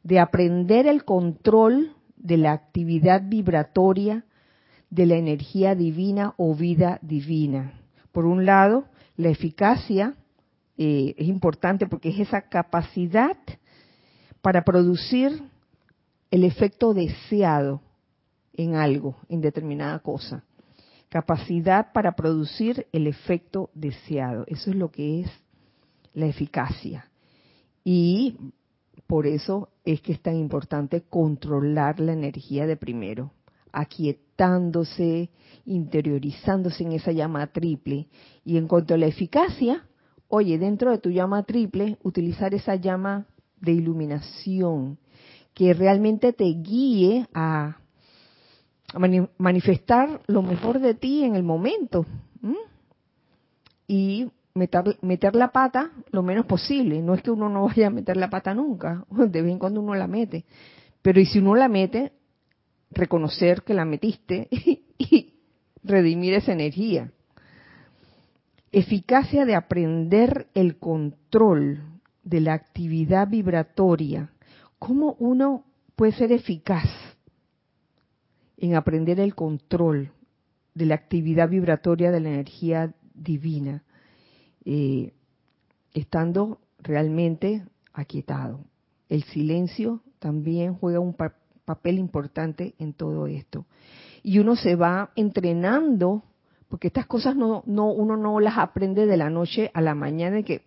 de 0.04 0.20
aprender 0.20 0.86
el 0.86 1.04
control 1.04 1.92
de 2.16 2.36
la 2.36 2.52
actividad 2.52 3.22
vibratoria 3.24 4.24
de 4.88 5.06
la 5.06 5.16
energía 5.16 5.74
divina 5.74 6.34
o 6.36 6.54
vida 6.54 7.00
divina. 7.02 7.80
Por 8.12 8.26
un 8.26 8.46
lado, 8.46 8.84
la 9.16 9.28
eficacia 9.28 10.14
eh, 10.78 11.14
es 11.18 11.26
importante 11.26 11.88
porque 11.88 12.10
es 12.10 12.20
esa 12.20 12.42
capacidad 12.42 13.36
para 14.40 14.62
producir 14.62 15.42
el 16.30 16.44
efecto 16.44 16.94
deseado 16.94 17.82
en 18.52 18.76
algo, 18.76 19.16
en 19.28 19.40
determinada 19.40 19.98
cosa. 19.98 20.44
Capacidad 21.08 21.92
para 21.92 22.12
producir 22.12 22.86
el 22.92 23.08
efecto 23.08 23.70
deseado. 23.74 24.44
Eso 24.46 24.70
es 24.70 24.76
lo 24.76 24.92
que 24.92 25.22
es 25.22 25.45
la 26.16 26.26
eficacia. 26.26 27.08
Y 27.84 28.36
por 29.06 29.28
eso 29.28 29.68
es 29.84 30.00
que 30.00 30.12
es 30.12 30.20
tan 30.20 30.34
importante 30.34 31.02
controlar 31.02 32.00
la 32.00 32.12
energía 32.12 32.66
de 32.66 32.76
primero, 32.76 33.30
aquietándose, 33.70 35.30
interiorizándose 35.66 36.82
en 36.82 36.92
esa 36.92 37.12
llama 37.12 37.46
triple. 37.48 38.08
Y 38.44 38.56
en 38.56 38.66
cuanto 38.66 38.94
a 38.94 38.98
la 38.98 39.06
eficacia, 39.06 39.86
oye, 40.26 40.58
dentro 40.58 40.90
de 40.90 40.98
tu 40.98 41.10
llama 41.10 41.44
triple, 41.44 41.98
utilizar 42.02 42.54
esa 42.54 42.74
llama 42.74 43.26
de 43.60 43.72
iluminación 43.72 44.98
que 45.54 45.74
realmente 45.74 46.32
te 46.32 46.44
guíe 46.44 47.28
a, 47.32 47.76
manifestar 49.38 50.22
lo 50.28 50.40
mejor 50.40 50.78
de 50.78 50.94
ti 50.94 51.24
en 51.24 51.34
el 51.34 51.42
momento 51.42 52.06
y 53.88 54.28
meter, 54.56 54.96
meter 55.02 55.36
la 55.36 55.52
pata 55.52 55.92
lo 56.10 56.22
menos 56.22 56.46
posible. 56.46 57.00
No 57.02 57.14
es 57.14 57.22
que 57.22 57.30
uno 57.30 57.48
no 57.48 57.66
vaya 57.66 57.86
a 57.86 57.90
meter 57.90 58.16
la 58.16 58.30
pata 58.30 58.54
nunca, 58.54 59.04
de 59.10 59.42
vez 59.42 59.52
en 59.52 59.58
cuando 59.58 59.80
uno 59.80 59.94
la 59.94 60.06
mete, 60.06 60.44
pero 61.02 61.20
y 61.20 61.26
si 61.26 61.38
uno 61.38 61.54
la 61.54 61.68
mete, 61.68 62.12
reconocer 62.90 63.62
que 63.62 63.74
la 63.74 63.84
metiste 63.84 64.48
y 64.98 65.34
redimir 65.84 66.34
esa 66.34 66.52
energía 66.52 67.10
eficacia 68.72 69.46
de 69.46 69.54
aprender 69.54 70.48
el 70.52 70.78
control 70.78 71.80
de 72.22 72.40
la 72.40 72.52
actividad 72.52 73.26
vibratoria. 73.26 74.30
¿Cómo 74.78 75.16
uno 75.18 75.64
puede 75.94 76.12
ser 76.12 76.30
eficaz 76.30 76.84
en 78.58 78.74
aprender 78.74 79.18
el 79.18 79.34
control 79.34 80.12
de 80.74 80.84
la 80.84 80.94
actividad 80.94 81.48
vibratoria 81.48 82.10
de 82.10 82.20
la 82.20 82.28
energía 82.28 82.94
divina, 83.14 83.82
eh, 84.66 85.14
estando 85.94 86.58
realmente 86.80 87.64
aquietado. 87.94 88.60
El 89.08 89.22
silencio 89.24 90.02
también 90.18 90.74
juega 90.74 91.00
un 91.00 91.14
papel 91.64 91.98
importante 91.98 92.74
en 92.78 92.92
todo 92.92 93.28
esto. 93.28 93.64
Y 94.22 94.40
uno 94.40 94.56
se 94.56 94.74
va 94.74 95.10
entrenando, 95.14 96.24
porque 96.68 96.88
estas 96.88 97.06
cosas 97.06 97.36
no, 97.36 97.62
no, 97.64 97.92
uno 97.92 98.16
no 98.16 98.40
las 98.40 98.58
aprende 98.58 99.06
de 99.06 99.16
la 99.16 99.30
noche 99.30 99.70
a 99.72 99.80
la 99.80 99.94
mañana, 99.94 100.42
que 100.42 100.62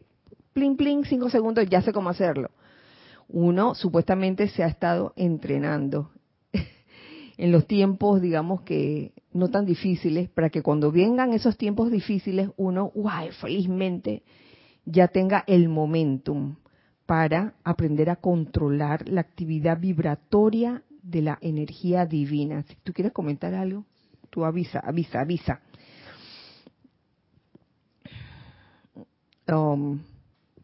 plin, 0.54 0.78
plin, 0.78 1.04
cinco 1.04 1.30
segundos, 1.30 1.68
ya 1.70 1.82
sé 1.82 1.92
cómo 1.92 2.10
hacerlo. 2.10 2.50
Uno 3.28 3.76
supuestamente 3.76 4.48
se 4.48 4.64
ha 4.64 4.68
estado 4.68 5.14
entrenando 5.18 6.10
en 7.40 7.54
los 7.54 7.68
tiempos, 7.68 8.22
digamos 8.22 8.64
que 8.64 9.14
no 9.32 9.48
tan 9.48 9.66
difíciles, 9.66 10.30
para 10.30 10.50
que 10.50 10.62
cuando 10.62 10.92
vengan 10.92 11.32
esos 11.32 11.58
tiempos 11.58 11.90
difíciles, 11.90 12.50
uno, 12.58 12.92
guay, 12.94 13.32
felizmente 13.32 14.24
ya 14.84 15.08
tenga 15.08 15.46
el 15.48 15.70
momentum 15.70 16.58
para 17.06 17.54
aprender 17.64 18.10
a 18.10 18.18
controlar 18.18 19.08
la 19.08 19.22
actividad 19.22 19.80
vibratoria 19.80 20.84
de 21.02 21.22
la 21.22 21.38
energía 21.40 22.06
divina. 22.06 22.64
Si 22.64 22.76
tú 22.84 22.92
quieres 22.92 23.14
comentar 23.14 23.54
algo, 23.54 23.86
tú 24.30 24.44
avisa, 24.44 24.80
avisa, 24.80 25.22
avisa. 25.22 25.62
Um, 29.48 30.02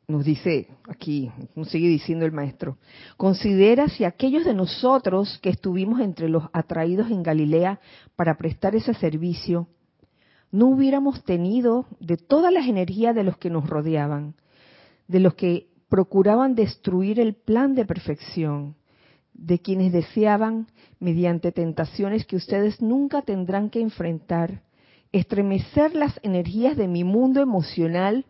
nos 0.07 0.23
dice 0.23 0.67
aquí, 0.87 1.31
nos 1.55 1.69
sigue 1.69 1.87
diciendo 1.87 2.25
el 2.25 2.31
maestro, 2.31 2.77
considera 3.17 3.89
si 3.89 4.03
aquellos 4.03 4.45
de 4.45 4.53
nosotros 4.53 5.39
que 5.41 5.49
estuvimos 5.49 5.99
entre 5.99 6.29
los 6.29 6.43
atraídos 6.53 7.09
en 7.09 7.23
Galilea 7.23 7.79
para 8.15 8.37
prestar 8.37 8.75
ese 8.75 8.93
servicio, 8.93 9.67
no 10.51 10.67
hubiéramos 10.67 11.23
tenido 11.23 11.85
de 11.99 12.17
todas 12.17 12.53
las 12.53 12.67
energías 12.67 13.15
de 13.15 13.23
los 13.23 13.37
que 13.37 13.49
nos 13.49 13.67
rodeaban, 13.67 14.35
de 15.07 15.19
los 15.19 15.33
que 15.33 15.67
procuraban 15.89 16.55
destruir 16.55 17.19
el 17.19 17.33
plan 17.33 17.75
de 17.75 17.85
perfección, 17.85 18.75
de 19.33 19.59
quienes 19.59 19.91
deseaban, 19.91 20.67
mediante 20.99 21.51
tentaciones 21.51 22.25
que 22.25 22.35
ustedes 22.35 22.81
nunca 22.81 23.21
tendrán 23.21 23.69
que 23.69 23.81
enfrentar, 23.81 24.61
estremecer 25.11 25.95
las 25.95 26.19
energías 26.23 26.77
de 26.77 26.87
mi 26.87 27.03
mundo 27.03 27.41
emocional 27.41 28.25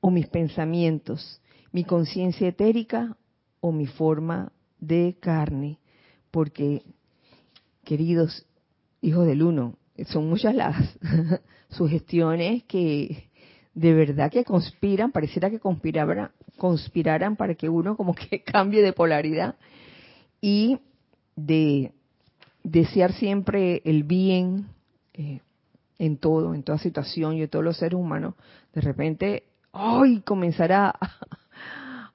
o 0.00 0.10
mis 0.10 0.26
pensamientos, 0.28 1.40
mi 1.72 1.84
conciencia 1.84 2.48
etérica 2.48 3.16
o 3.60 3.72
mi 3.72 3.86
forma 3.86 4.52
de 4.78 5.16
carne. 5.20 5.78
Porque, 6.30 6.82
queridos 7.84 8.46
hijos 9.00 9.26
del 9.26 9.42
uno, 9.42 9.76
son 10.06 10.28
muchas 10.28 10.54
las 10.54 10.98
sugestiones 11.70 12.64
que 12.64 13.28
de 13.74 13.94
verdad 13.94 14.30
que 14.30 14.44
conspiran, 14.44 15.12
pareciera 15.12 15.50
que 15.50 15.60
conspiraran, 15.60 16.30
conspiraran 16.56 17.36
para 17.36 17.54
que 17.54 17.68
uno 17.68 17.96
como 17.96 18.14
que 18.14 18.42
cambie 18.44 18.82
de 18.82 18.92
polaridad 18.92 19.56
y 20.40 20.78
de 21.36 21.92
desear 22.64 23.12
siempre 23.12 23.82
el 23.84 24.02
bien 24.02 24.66
eh, 25.14 25.40
en 25.98 26.16
todo, 26.16 26.54
en 26.54 26.62
toda 26.62 26.78
situación 26.78 27.36
y 27.36 27.42
en 27.42 27.48
todos 27.48 27.64
los 27.64 27.76
seres 27.76 27.98
humanos, 27.98 28.34
de 28.74 28.80
repente 28.80 29.44
hoy 29.78 30.20
comenzará 30.20 30.94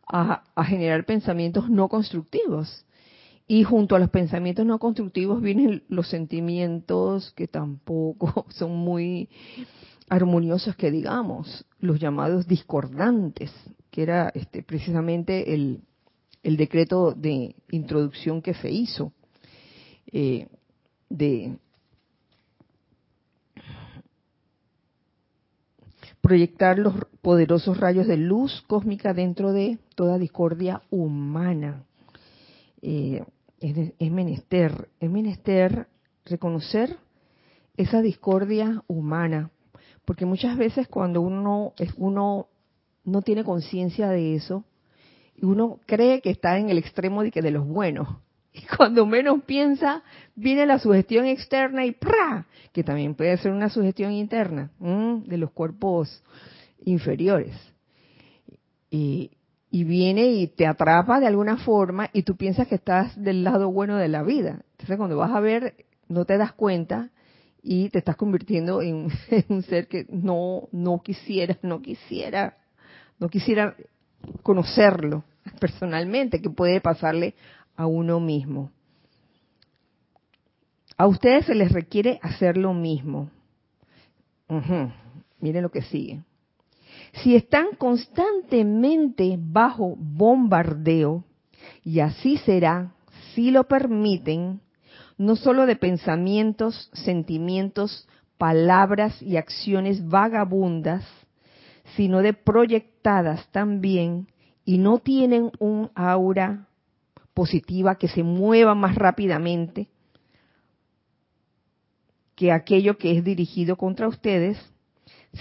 a, 0.08 0.64
generar 0.66 1.06
pensamientos 1.06 1.70
no 1.70 1.88
constructivos. 1.88 2.86
Y 3.48 3.64
junto 3.64 3.96
a 3.96 4.00
los 4.00 4.10
pensamientos 4.10 4.66
no 4.66 4.80
constructivos 4.80 5.42
vienen 5.42 5.84
los 5.90 6.08
sentimientos 6.08 7.34
que 7.36 7.48
tampoco 7.48 8.46
son 8.50 8.72
muy 8.72 9.30
armoniosos 10.10 10.76
que 10.76 10.92
digamos, 10.92 11.66
los 11.80 12.00
llamados 12.00 12.48
discordantes, 12.48 13.52
que 13.90 14.04
era 14.04 14.32
este, 14.34 14.64
precisamente 14.64 15.54
el, 15.54 15.82
el 16.44 16.58
decreto 16.58 17.14
de 17.14 17.56
introducción 17.72 18.42
que 18.42 18.54
se 18.54 18.70
hizo 18.72 19.12
eh, 20.12 20.48
de 21.10 21.58
proyectar 26.24 26.80
los 26.80 26.96
poderosos 27.22 27.82
rayos 27.82 28.08
de 28.08 28.16
luz 28.16 28.64
cósmica 28.68 29.14
dentro 29.14 29.52
de 29.52 29.78
toda 29.94 30.18
discordia 30.18 30.82
humana. 30.90 31.84
Eh, 32.82 33.26
es, 33.60 34.10
menester, 34.12 34.88
es 35.02 35.12
menester 35.12 35.88
reconocer 36.24 36.96
esa 37.76 38.02
discordia 38.02 38.84
humana, 38.88 39.52
porque 40.06 40.26
muchas 40.26 40.58
veces 40.58 40.88
cuando 40.88 41.20
uno, 41.20 41.74
uno 41.98 42.48
no 43.04 43.22
tiene 43.22 43.44
conciencia 43.44 44.08
de 44.08 44.36
eso, 44.36 44.64
uno 45.42 45.82
cree 45.86 46.22
que 46.22 46.30
está 46.30 46.58
en 46.58 46.70
el 46.70 46.78
extremo 46.78 47.22
de, 47.24 47.32
que 47.32 47.42
de 47.42 47.52
los 47.52 47.68
buenos, 47.68 48.08
y 48.56 48.62
cuando 48.76 49.06
menos 49.06 49.44
piensa, 49.44 50.04
viene 50.36 50.66
la 50.66 50.80
sugestión 50.80 51.26
externa 51.26 51.86
y 51.86 51.92
¡pra! 51.92 52.46
que 52.72 52.84
también 52.84 53.16
puede 53.16 53.38
ser 53.38 53.52
una 53.52 53.70
sugestión 53.70 54.12
interna 54.12 54.72
de 54.80 55.38
los 55.38 55.52
cuerpos 55.52 56.24
inferiores. 56.86 57.56
Y, 58.90 59.32
y, 59.70 59.84
viene 59.84 60.28
y 60.28 60.48
te 60.48 60.68
atrapa 60.68 61.20
de 61.20 61.28
alguna 61.28 61.58
forma 61.58 62.10
y 62.14 62.24
tú 62.24 62.36
piensas 62.36 62.68
que 62.68 62.76
estás 62.76 63.20
del 63.22 63.44
lado 63.44 63.72
bueno 63.72 63.98
de 63.98 64.08
la 64.08 64.24
vida. 64.24 64.62
Entonces 64.72 64.98
cuando 64.98 65.18
vas 65.18 65.32
a 65.32 65.40
ver, 65.40 65.86
no 66.08 66.26
te 66.26 66.38
das 66.38 66.54
cuenta 66.54 67.10
y 67.64 67.90
te 67.90 68.00
estás 68.00 68.16
convirtiendo 68.18 68.82
en, 68.82 69.10
en 69.30 69.46
un 69.50 69.64
ser 69.64 69.88
que 69.88 70.06
no, 70.10 70.68
no 70.72 71.02
quisiera, 71.02 71.58
no 71.64 71.82
quisiera, 71.82 72.58
no 73.20 73.30
quisiera 73.30 73.76
conocerlo 74.42 75.24
personalmente, 75.60 76.42
que 76.42 76.50
puede 76.50 76.82
pasarle 76.82 77.36
a 77.76 77.86
uno 77.86 78.20
mismo. 78.20 78.72
A 80.98 81.08
ustedes 81.08 81.46
se 81.46 81.56
les 81.56 81.72
requiere 81.72 82.20
hacer 82.22 82.58
lo 82.58 82.74
mismo. 82.74 83.30
Miren 85.40 85.64
lo 85.64 85.72
que 85.72 85.82
sigue. 85.82 86.22
Si 87.24 87.36
están 87.36 87.76
constantemente 87.78 89.38
bajo 89.40 89.96
bombardeo, 89.98 91.24
y 91.84 92.00
así 92.00 92.38
será 92.38 92.94
si 93.34 93.52
lo 93.52 93.66
permiten, 93.66 94.62
no 95.18 95.36
solo 95.36 95.66
de 95.66 95.76
pensamientos, 95.76 96.90
sentimientos, 96.94 98.08
palabras 98.38 99.22
y 99.22 99.38
acciones 99.38 100.08
vagabundas, 100.08 101.06
sino 101.96 102.22
de 102.22 102.34
proyectadas 102.34 103.48
también, 103.52 104.28
y 104.66 104.78
no 104.78 105.00
tienen 105.00 105.52
un 105.60 105.92
aura 105.96 106.68
positiva 107.34 107.96
que 107.96 108.08
se 108.08 108.24
mueva 108.24 108.76
más 108.76 108.96
rápidamente 108.96 109.90
que 112.36 112.52
aquello 112.52 112.98
que 112.98 113.18
es 113.18 113.24
dirigido 113.24 113.76
contra 113.76 114.08
ustedes, 114.08 114.58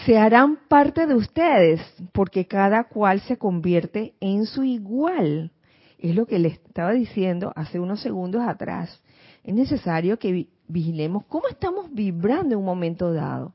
se 0.04 0.18
harán 0.18 0.58
parte 0.68 1.06
de 1.06 1.14
ustedes, 1.14 1.80
porque 2.12 2.46
cada 2.46 2.84
cual 2.84 3.20
se 3.20 3.36
convierte 3.36 4.14
en 4.20 4.46
su 4.46 4.62
igual. 4.62 5.52
Es 5.98 6.14
lo 6.14 6.26
que 6.26 6.38
les 6.38 6.54
estaba 6.54 6.92
diciendo 6.92 7.52
hace 7.56 7.78
unos 7.78 8.00
segundos 8.00 8.42
atrás. 8.42 9.02
Es 9.44 9.54
necesario 9.54 10.18
que 10.18 10.48
vigilemos 10.66 11.24
cómo 11.26 11.48
estamos 11.48 11.92
vibrando 11.92 12.54
en 12.54 12.60
un 12.60 12.64
momento 12.64 13.12
dado. 13.12 13.54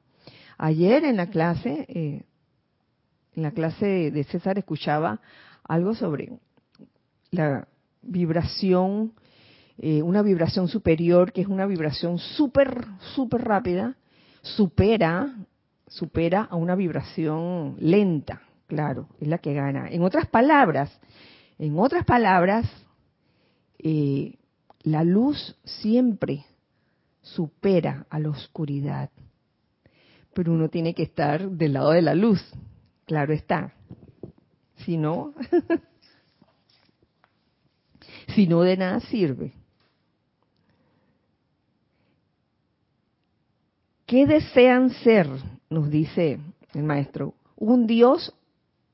Ayer 0.57 1.03
en 1.05 1.17
la 1.17 1.27
clase, 1.27 1.85
eh, 1.89 2.23
en 3.35 3.43
la 3.43 3.51
clase 3.51 4.11
de 4.11 4.23
César 4.23 4.57
escuchaba 4.57 5.21
algo 5.63 5.93
sobre 5.95 6.39
la 7.31 7.67
vibración, 8.01 9.13
eh, 9.77 10.01
una 10.01 10.21
vibración 10.21 10.67
superior, 10.67 11.31
que 11.31 11.41
es 11.41 11.47
una 11.47 11.65
vibración 11.65 12.17
súper, 12.19 12.85
súper 13.15 13.43
rápida, 13.43 13.95
supera, 14.41 15.35
supera 15.87 16.43
a 16.43 16.55
una 16.55 16.75
vibración 16.75 17.75
lenta, 17.79 18.41
claro, 18.67 19.07
es 19.19 19.27
la 19.27 19.37
que 19.37 19.53
gana. 19.53 19.89
En 19.89 20.03
otras 20.03 20.27
palabras, 20.27 20.91
en 21.59 21.77
otras 21.79 22.05
palabras, 22.05 22.65
eh, 23.79 24.35
la 24.83 25.03
luz 25.03 25.55
siempre 25.63 26.45
supera 27.21 28.05
a 28.09 28.19
la 28.19 28.29
oscuridad, 28.29 29.09
pero 30.33 30.53
uno 30.53 30.69
tiene 30.69 30.93
que 30.93 31.03
estar 31.03 31.49
del 31.49 31.73
lado 31.73 31.91
de 31.91 32.01
la 32.01 32.15
luz, 32.15 32.41
claro 33.05 33.33
está. 33.33 33.73
Si 34.85 34.97
no, 34.97 35.33
si 38.37 38.45
no 38.45 38.61
de 38.61 38.77
nada 38.77 38.99
sirve. 38.99 39.51
¿Qué 44.05 44.27
desean 44.27 44.91
ser? 44.91 45.27
Nos 45.71 45.89
dice 45.89 46.39
el 46.75 46.83
maestro. 46.83 47.33
¿Un 47.55 47.87
dios 47.87 48.31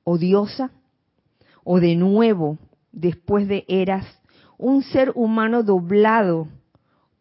o 0.05 0.17
diosa? 0.17 0.71
¿O 1.65 1.81
de 1.81 1.97
nuevo, 1.97 2.57
después 2.93 3.49
de 3.49 3.65
eras, 3.67 4.05
un 4.57 4.81
ser 4.81 5.11
humano 5.13 5.61
doblado 5.61 6.47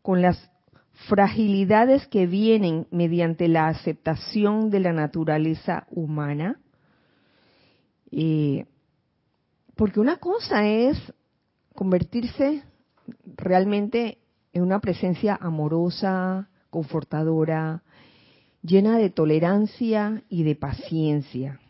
con 0.01 0.23
las 0.23 0.49
fragilidades 1.09 2.07
que 2.07 2.29
vienen 2.29 2.87
mediante 2.93 3.49
la 3.49 3.67
aceptación 3.67 4.71
de 4.71 4.79
la 4.79 4.93
naturaleza 4.93 5.89
humana. 5.91 6.61
Eh, 8.13 8.65
porque 9.75 9.99
una 9.99 10.19
cosa 10.19 10.69
es 10.69 11.13
convertirse 11.75 12.63
realmente 13.37 14.19
en 14.53 14.63
una 14.63 14.81
presencia 14.81 15.39
amorosa, 15.41 16.49
confortadora, 16.71 17.83
llena 18.63 18.99
de 18.99 19.11
tolerancia 19.11 20.23
y 20.29 20.43
de 20.45 20.55
paciencia. 20.55 21.61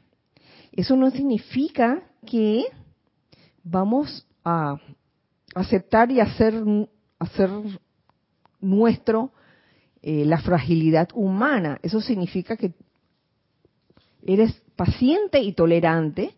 Eso 0.73 0.97
no 0.97 1.11
significa 1.11 2.03
que 2.27 2.65
vamos 3.63 4.27
a 4.45 4.77
aceptar 5.55 6.11
y 6.11 6.21
hacer, 6.21 6.55
hacer 7.19 7.51
nuestro 8.61 9.33
eh, 10.03 10.25
la 10.25 10.41
fragilidad 10.41 11.09
humana. 11.15 11.79
Eso 11.83 12.01
significa 12.01 12.57
que 12.57 12.73
eres 14.25 14.53
paciente 14.77 15.41
y 15.41 15.53
tolerante 15.53 16.35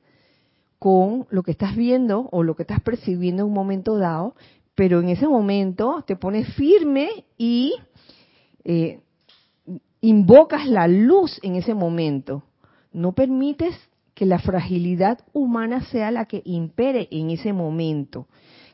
con 0.84 1.26
lo 1.30 1.42
que 1.42 1.52
estás 1.52 1.74
viendo 1.76 2.28
o 2.30 2.42
lo 2.42 2.56
que 2.56 2.64
estás 2.64 2.82
percibiendo 2.82 3.42
en 3.42 3.48
un 3.48 3.54
momento 3.54 3.96
dado, 3.96 4.34
pero 4.74 5.00
en 5.00 5.08
ese 5.08 5.26
momento 5.26 6.04
te 6.06 6.14
pones 6.14 6.46
firme 6.56 7.24
y 7.38 7.72
eh, 8.64 9.00
invocas 10.02 10.68
la 10.68 10.86
luz 10.86 11.40
en 11.42 11.56
ese 11.56 11.72
momento. 11.72 12.42
No 12.92 13.12
permites 13.12 13.74
que 14.12 14.26
la 14.26 14.38
fragilidad 14.38 15.20
humana 15.32 15.80
sea 15.86 16.10
la 16.10 16.26
que 16.26 16.42
impere 16.44 17.08
en 17.10 17.30
ese 17.30 17.54
momento, 17.54 18.28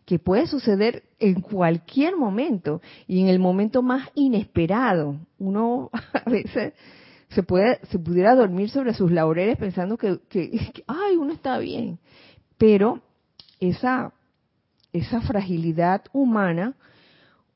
que 0.04 0.18
puede 0.18 0.48
suceder 0.48 1.04
en 1.20 1.40
cualquier 1.40 2.16
momento 2.16 2.82
y 3.06 3.20
en 3.20 3.28
el 3.28 3.38
momento 3.38 3.82
más 3.82 4.08
inesperado. 4.16 5.14
Uno 5.38 5.90
a 6.12 6.28
veces 6.28 6.72
se 7.30 7.42
puede 7.42 7.80
se 7.86 7.98
pudiera 7.98 8.34
dormir 8.34 8.70
sobre 8.70 8.94
sus 8.94 9.10
laureles 9.10 9.56
pensando 9.56 9.96
que, 9.96 10.20
ay, 10.86 11.16
uno 11.16 11.32
está 11.32 11.58
bien, 11.58 11.98
pero 12.58 13.00
esa 13.60 14.12
esa 14.92 15.20
fragilidad 15.20 16.02
humana 16.12 16.74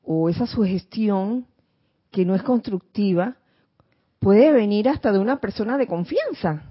o 0.03 0.29
esa 0.29 0.47
sugestión 0.47 1.45
que 2.11 2.25
no 2.25 2.35
es 2.35 2.43
constructiva 2.43 3.35
puede 4.19 4.53
venir 4.53 4.87
hasta 4.87 5.11
de 5.11 5.19
una 5.19 5.39
persona 5.39 5.77
de 5.77 5.87
confianza. 5.87 6.63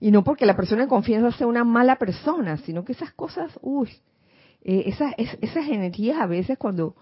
Y 0.00 0.10
no 0.10 0.24
porque 0.24 0.46
la 0.46 0.56
persona 0.56 0.82
de 0.82 0.88
confianza 0.88 1.30
sea 1.30 1.46
una 1.46 1.62
mala 1.62 1.96
persona, 1.96 2.56
sino 2.56 2.84
que 2.84 2.90
esas 2.90 3.12
cosas, 3.12 3.52
uy, 3.60 3.88
eh, 4.64 4.84
esas, 4.86 5.14
esas 5.16 5.68
energías 5.68 6.18
a 6.20 6.26
veces 6.26 6.58
cuando, 6.58 6.96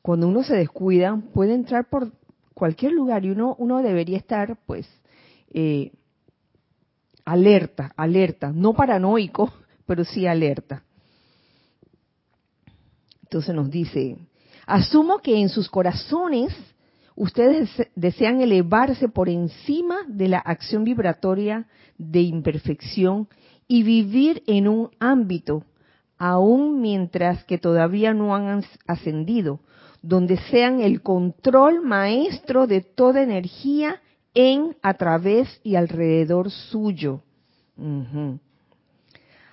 cuando 0.00 0.26
uno 0.28 0.42
se 0.42 0.56
descuida 0.56 1.20
puede 1.34 1.52
entrar 1.52 1.90
por 1.90 2.12
cualquier 2.56 2.92
lugar 2.92 3.22
y 3.26 3.30
uno, 3.30 3.54
uno 3.58 3.82
debería 3.82 4.16
estar 4.16 4.56
pues 4.64 4.88
eh, 5.52 5.92
alerta, 7.26 7.92
alerta, 7.98 8.50
no 8.50 8.72
paranoico, 8.72 9.52
pero 9.86 10.04
sí 10.04 10.26
alerta. 10.26 10.82
Entonces 13.24 13.54
nos 13.54 13.70
dice, 13.70 14.16
asumo 14.64 15.18
que 15.18 15.38
en 15.38 15.50
sus 15.50 15.68
corazones 15.68 16.56
ustedes 17.14 17.68
desean 17.94 18.40
elevarse 18.40 19.10
por 19.10 19.28
encima 19.28 19.98
de 20.08 20.28
la 20.28 20.38
acción 20.38 20.82
vibratoria 20.82 21.66
de 21.98 22.22
imperfección 22.22 23.28
y 23.68 23.82
vivir 23.82 24.42
en 24.46 24.66
un 24.66 24.90
ámbito, 24.98 25.62
aún 26.16 26.80
mientras 26.80 27.44
que 27.44 27.58
todavía 27.58 28.14
no 28.14 28.34
han 28.34 28.64
ascendido, 28.86 29.60
donde 30.06 30.36
sean 30.50 30.80
el 30.80 31.02
control 31.02 31.82
maestro 31.82 32.68
de 32.68 32.80
toda 32.80 33.22
energía 33.22 34.00
en, 34.34 34.76
a 34.80 34.94
través 34.94 35.60
y 35.64 35.74
alrededor 35.74 36.50
suyo. 36.50 37.22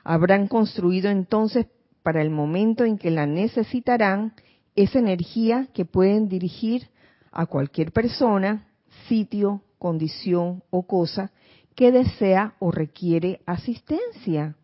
Habrán 0.04 0.48
construido 0.48 1.10
entonces 1.10 1.66
para 2.04 2.22
el 2.22 2.30
momento 2.30 2.84
en 2.84 3.00
que 3.00 3.10
la 3.10 3.26
necesitarán, 3.26 4.34
esa 4.76 5.00
energía 5.00 5.70
que 5.74 5.86
pueden 5.86 6.30
dirigir 6.30 6.90
a 7.32 7.48
cualquier 7.48 7.92
persona, 7.92 8.68
sitio, 9.08 9.62
condición 9.80 10.64
o 10.70 10.84
cosa 10.84 11.32
que 11.76 11.92
desea 11.92 12.54
o 12.60 12.70
requiere 12.70 13.42
asistencia. 13.48 14.56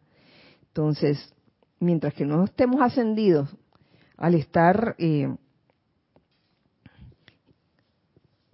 Entonces, 0.68 1.34
mientras 1.80 2.14
que 2.14 2.26
no 2.26 2.44
estemos 2.44 2.80
ascendidos, 2.82 3.50
al 4.18 4.36
estar 4.36 4.96
eh, 5.00 5.34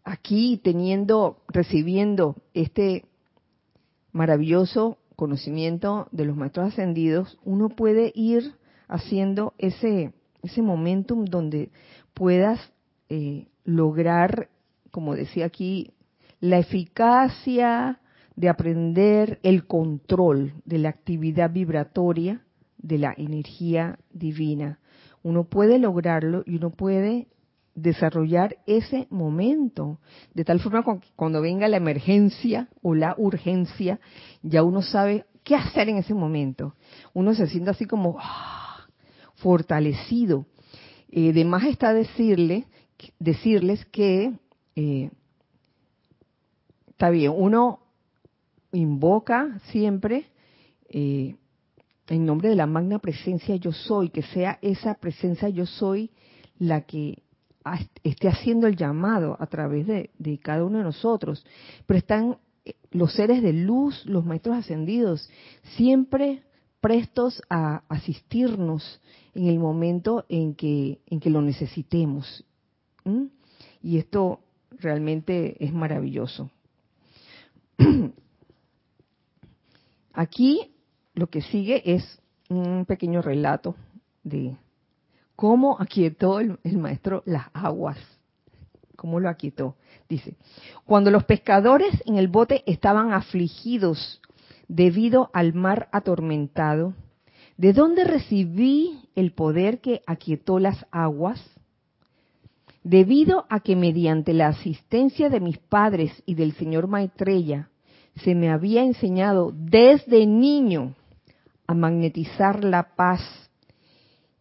aquí 0.06 0.62
teniendo, 0.64 1.42
recibiendo 1.50 2.36
este 2.54 3.06
maravilloso 4.12 4.98
conocimiento 5.16 6.08
de 6.12 6.26
los 6.26 6.38
maestros 6.38 6.68
ascendidos, 6.68 7.38
uno 7.44 7.70
puede 7.70 8.14
ir 8.16 8.54
haciendo 8.88 9.54
ese, 9.58 10.14
ese 10.44 10.62
momentum 10.62 11.26
donde 11.26 11.72
puedas 12.14 12.60
eh, 13.10 13.48
lograr, 13.66 14.50
como 14.92 15.16
decía 15.16 15.46
aquí, 15.46 15.92
la 16.40 16.60
eficacia 16.60 18.00
de 18.36 18.50
aprender 18.50 19.40
el 19.42 19.66
control 19.66 20.54
de 20.66 20.78
la 20.78 20.90
actividad 20.90 21.52
vibratoria 21.52 22.42
de 22.78 23.00
la 23.00 23.14
energía 23.18 23.98
divina. 24.12 24.80
Uno 25.24 25.46
puede 25.46 25.80
lograrlo 25.80 26.44
y 26.46 26.58
uno 26.58 26.70
puede 26.70 27.28
desarrollar 27.76 28.58
ese 28.66 29.08
momento, 29.10 30.00
de 30.34 30.46
tal 30.46 30.60
forma 30.60 30.84
que 30.84 31.08
cuando 31.16 31.42
venga 31.42 31.68
la 31.68 31.78
emergencia 31.78 32.70
o 32.82 32.96
la 32.96 33.16
urgencia, 33.18 34.00
ya 34.42 34.64
uno 34.64 34.82
sabe 34.82 35.26
qué 35.44 35.56
hacer 35.56 35.90
en 35.90 35.98
ese 35.98 36.14
momento. 36.14 36.74
Uno 37.14 37.36
se 37.36 37.48
siente 37.48 37.70
así 37.70 37.86
como, 37.86 38.18
¡ah! 38.20 38.88
fortalecido. 39.36 40.48
Eh, 41.10 41.34
de 41.34 41.46
más 41.46 41.66
está 41.66 41.94
decirle, 41.94 42.66
decirles 43.20 43.86
que 43.86 44.34
eh, 44.76 45.12
está 46.90 47.10
bien, 47.10 47.34
uno 47.36 47.80
invoca 48.72 49.60
siempre 49.72 50.26
eh, 50.90 51.36
en 52.08 52.26
nombre 52.26 52.50
de 52.50 52.56
la 52.56 52.68
magna 52.68 53.00
presencia 53.00 53.56
yo 53.56 53.72
soy, 53.72 54.10
que 54.10 54.22
sea 54.22 54.60
esa 54.62 54.96
presencia 54.96 55.50
yo 55.50 55.66
soy 55.66 56.12
la 56.58 56.82
que 56.82 57.24
esté 58.04 58.28
haciendo 58.28 58.68
el 58.68 58.76
llamado 58.76 59.38
a 59.40 59.48
través 59.48 59.88
de, 59.88 60.40
cada 60.42 60.64
uno 60.64 60.80
de 60.80 60.84
nosotros. 60.84 61.46
Pero 61.86 61.98
están 61.98 62.38
los 62.92 63.14
seres 63.14 63.42
de 63.42 63.54
luz, 63.54 64.06
los 64.06 64.26
maestros 64.26 64.58
ascendidos, 64.58 65.30
siempre 65.76 66.44
prestos 66.82 67.42
a 67.50 67.84
asistirnos 67.90 69.02
en 69.34 69.48
el 69.48 69.60
momento 69.60 70.26
en 70.30 70.56
que, 70.56 71.00
en 71.08 71.20
que 71.20 71.30
lo 71.30 71.42
necesitemos. 71.42 72.46
Y 73.82 73.98
esto 73.98 74.40
realmente 74.72 75.64
es 75.64 75.74
maravilloso. 75.74 76.50
Aquí 80.14 80.72
lo 81.14 81.28
que 81.28 81.42
sigue 81.42 81.82
es 81.94 82.22
un 82.50 82.86
pequeño 82.86 83.22
relato 83.22 83.76
de 84.24 84.56
cómo 85.36 85.78
aquietó 85.80 86.40
el, 86.40 86.58
maestro 86.78 87.24
las 87.26 87.48
aguas. 87.54 87.98
¿Cómo 88.96 89.20
lo 89.20 89.30
aquietó? 89.30 89.76
Dice, 90.08 90.36
cuando 90.86 91.12
los 91.12 91.26
pescadores 91.26 92.02
en 92.06 92.18
el 92.18 92.28
bote 92.28 92.64
estaban 92.66 93.12
afligidos 93.12 94.22
debido 94.68 95.30
al 95.34 95.54
mar 95.54 95.90
atormentado? 95.92 96.94
¿De 97.58 97.74
dónde 97.74 98.04
recibí 98.04 99.00
el 99.16 99.32
poder 99.32 99.80
que 99.80 100.02
aquietó 100.06 100.60
las 100.60 100.86
aguas? 100.92 101.42
Debido 102.84 103.46
a 103.50 103.62
que 103.62 103.76
mediante 103.76 104.34
la 104.34 104.48
asistencia 104.48 105.30
de 105.30 105.40
mis 105.40 105.58
padres 105.58 106.12
y 106.26 106.36
del 106.36 106.54
señor 106.54 106.88
Maitreya 106.88 107.70
se 108.24 108.36
me 108.36 108.50
había 108.50 108.84
enseñado 108.84 109.52
desde 109.54 110.26
niño 110.26 110.94
a 111.68 111.74
magnetizar 111.74 112.64
la 112.64 112.96
paz 112.96 113.22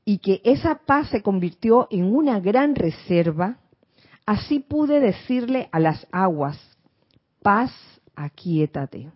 y 0.04 0.18
que 0.18 0.40
esa 0.44 0.76
paz 0.86 1.08
se 1.10 1.22
convirtió 1.22 1.88
en 1.90 2.14
una 2.14 2.40
gran 2.40 2.74
reserva, 2.74 3.58
así 4.26 4.60
pude 4.60 5.00
decirle 5.00 5.68
a 5.72 5.80
las 5.80 6.06
aguas, 6.12 6.58
paz, 7.42 7.72
aquietate. 8.14 9.10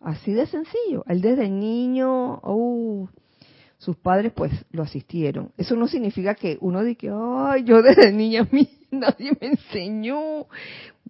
Así 0.00 0.32
de 0.32 0.46
sencillo. 0.46 1.04
Él 1.08 1.20
desde 1.20 1.48
niño, 1.48 2.40
uh, 2.42 3.08
sus 3.78 3.96
padres 3.96 4.32
pues 4.32 4.52
lo 4.70 4.82
asistieron. 4.82 5.52
Eso 5.56 5.76
no 5.76 5.88
significa 5.88 6.34
que 6.34 6.58
uno 6.60 6.82
diga, 6.82 7.52
ay, 7.52 7.64
yo 7.64 7.82
desde 7.82 8.12
niña 8.12 8.48
nadie 8.90 9.36
me 9.40 9.48
enseñó. 9.48 10.46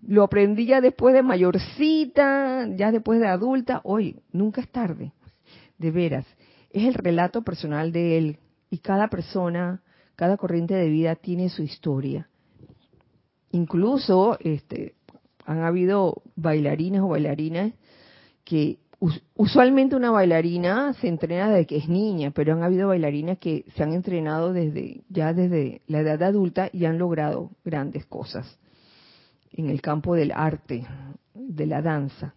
Lo 0.06 0.22
aprendí 0.22 0.66
ya 0.66 0.80
después 0.80 1.14
de 1.14 1.22
mayorcita, 1.22 2.68
ya 2.76 2.92
después 2.92 3.18
de 3.20 3.26
adulta. 3.26 3.80
Hoy, 3.84 4.20
nunca 4.32 4.60
es 4.60 4.68
tarde. 4.68 5.12
De 5.78 5.90
veras. 5.90 6.26
Es 6.76 6.84
el 6.84 6.92
relato 6.92 7.40
personal 7.40 7.90
de 7.90 8.18
él. 8.18 8.38
Y 8.68 8.78
cada 8.80 9.08
persona, 9.08 9.80
cada 10.14 10.36
corriente 10.36 10.74
de 10.74 10.90
vida 10.90 11.14
tiene 11.14 11.48
su 11.48 11.62
historia. 11.62 12.28
Incluso 13.50 14.36
este, 14.40 14.94
han 15.46 15.62
habido 15.62 16.22
bailarines 16.34 17.00
o 17.00 17.08
bailarinas 17.08 17.72
que 18.44 18.78
usualmente 19.36 19.96
una 19.96 20.10
bailarina 20.10 20.92
se 21.00 21.08
entrena 21.08 21.48
desde 21.48 21.66
que 21.66 21.78
es 21.78 21.88
niña, 21.88 22.30
pero 22.32 22.52
han 22.52 22.62
habido 22.62 22.88
bailarinas 22.88 23.38
que 23.38 23.64
se 23.74 23.82
han 23.82 23.94
entrenado 23.94 24.52
desde 24.52 25.02
ya 25.08 25.32
desde 25.32 25.80
la 25.86 26.00
edad 26.00 26.22
adulta 26.24 26.68
y 26.70 26.84
han 26.84 26.98
logrado 26.98 27.52
grandes 27.64 28.04
cosas 28.04 28.58
en 29.50 29.70
el 29.70 29.80
campo 29.80 30.14
del 30.14 30.30
arte, 30.30 30.86
de 31.32 31.66
la 31.66 31.80
danza. 31.80 32.34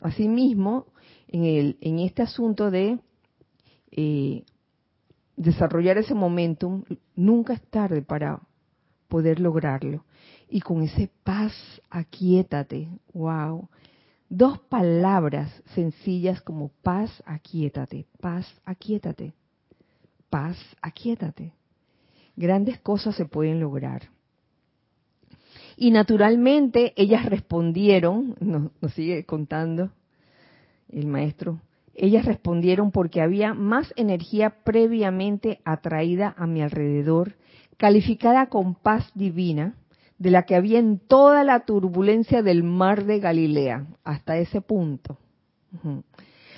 Asimismo, 0.00 0.86
en, 1.28 1.44
el, 1.44 1.76
en 1.80 2.00
este 2.00 2.22
asunto 2.22 2.72
de 2.72 2.98
desarrollar 5.36 5.98
ese 5.98 6.14
momentum, 6.14 6.82
nunca 7.14 7.54
es 7.54 7.62
tarde 7.70 8.02
para 8.02 8.40
poder 9.08 9.40
lograrlo. 9.40 10.04
Y 10.50 10.60
con 10.60 10.82
ese 10.82 11.10
paz, 11.24 11.52
aquíétate, 11.90 12.88
wow. 13.12 13.68
Dos 14.28 14.58
palabras 14.60 15.50
sencillas 15.74 16.42
como 16.42 16.70
paz, 16.82 17.22
aquíétate, 17.24 18.06
paz, 18.20 18.46
aquíétate, 18.64 19.34
paz, 20.28 20.58
aquíétate. 20.82 21.52
Grandes 22.36 22.78
cosas 22.80 23.16
se 23.16 23.24
pueden 23.24 23.60
lograr. 23.60 24.02
Y 25.76 25.90
naturalmente 25.90 26.92
ellas 26.96 27.24
respondieron, 27.24 28.36
nos 28.80 28.92
sigue 28.94 29.24
contando 29.24 29.90
el 30.90 31.06
maestro, 31.06 31.60
ellas 31.98 32.24
respondieron 32.24 32.90
porque 32.90 33.20
había 33.20 33.54
más 33.54 33.92
energía 33.96 34.50
previamente 34.64 35.60
atraída 35.64 36.34
a 36.38 36.46
mi 36.46 36.62
alrededor, 36.62 37.34
calificada 37.76 38.46
con 38.46 38.74
paz 38.74 39.10
divina, 39.14 39.74
de 40.18 40.30
la 40.30 40.44
que 40.44 40.56
había 40.56 40.78
en 40.78 40.98
toda 40.98 41.44
la 41.44 41.60
turbulencia 41.60 42.42
del 42.42 42.62
mar 42.64 43.04
de 43.04 43.20
Galilea, 43.20 43.86
hasta 44.04 44.36
ese 44.36 44.60
punto. 44.60 45.18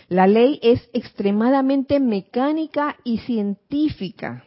La 0.08 0.26
ley 0.26 0.58
es 0.62 0.88
extremadamente 0.92 2.00
mecánica 2.00 2.96
y 3.04 3.18
científica. 3.18 4.44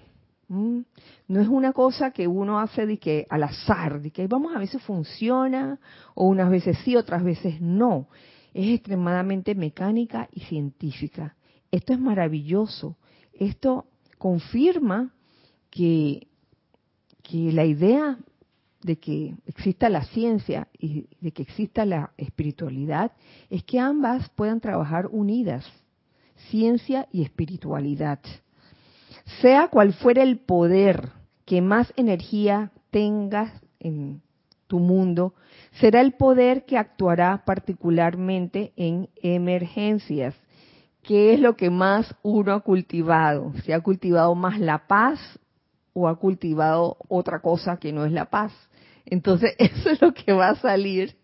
No 0.47 1.41
es 1.41 1.47
una 1.47 1.73
cosa 1.73 2.11
que 2.11 2.27
uno 2.27 2.59
hace 2.59 2.85
de 2.85 2.97
que 2.97 3.25
al 3.29 3.43
azar, 3.43 4.01
de 4.01 4.11
que 4.11 4.27
vamos 4.27 4.55
a 4.55 4.59
veces 4.59 4.81
funciona, 4.83 5.79
o 6.15 6.27
unas 6.27 6.49
veces 6.49 6.77
sí, 6.83 6.95
otras 6.95 7.23
veces 7.23 7.61
no 7.61 8.07
es 8.53 8.75
extremadamente 8.75 9.55
mecánica 9.55 10.29
y 10.31 10.41
científica. 10.41 11.35
Esto 11.71 11.93
es 11.93 11.99
maravilloso. 11.99 12.97
Esto 13.33 13.87
confirma 14.17 15.13
que, 15.69 16.27
que 17.23 17.51
la 17.51 17.65
idea 17.65 18.17
de 18.83 18.97
que 18.97 19.35
exista 19.45 19.89
la 19.89 20.03
ciencia 20.03 20.67
y 20.77 21.07
de 21.19 21.31
que 21.31 21.41
exista 21.41 21.85
la 21.85 22.11
espiritualidad 22.17 23.13
es 23.49 23.63
que 23.63 23.79
ambas 23.79 24.29
puedan 24.29 24.59
trabajar 24.59 25.07
unidas, 25.11 25.65
ciencia 26.49 27.07
y 27.11 27.23
espiritualidad. 27.23 28.19
Sea 29.41 29.69
cual 29.69 29.93
fuera 29.93 30.21
el 30.21 30.37
poder 30.37 31.11
que 31.45 31.61
más 31.61 31.91
energía 31.95 32.71
tengas 32.91 33.51
en 33.79 34.21
tu 34.73 34.79
mundo, 34.79 35.35
será 35.73 36.01
el 36.01 36.13
poder 36.13 36.65
que 36.65 36.79
actuará 36.79 37.43
particularmente 37.45 38.73
en 38.75 39.07
emergencias. 39.21 40.33
¿Qué 41.03 41.35
es 41.35 41.39
lo 41.39 41.55
que 41.55 41.69
más 41.69 42.15
uno 42.23 42.53
ha 42.53 42.61
cultivado? 42.61 43.53
¿Se 43.65 43.75
ha 43.75 43.81
cultivado 43.81 44.33
más 44.33 44.59
la 44.59 44.87
paz 44.87 45.19
o 45.93 46.07
ha 46.07 46.15
cultivado 46.15 46.97
otra 47.07 47.39
cosa 47.39 47.77
que 47.77 47.93
no 47.93 48.03
es 48.03 48.11
la 48.11 48.31
paz? 48.31 48.51
Entonces, 49.05 49.53
eso 49.59 49.91
es 49.91 50.01
lo 50.01 50.11
que 50.11 50.33
va 50.33 50.49
a 50.49 50.55
salir. 50.55 51.17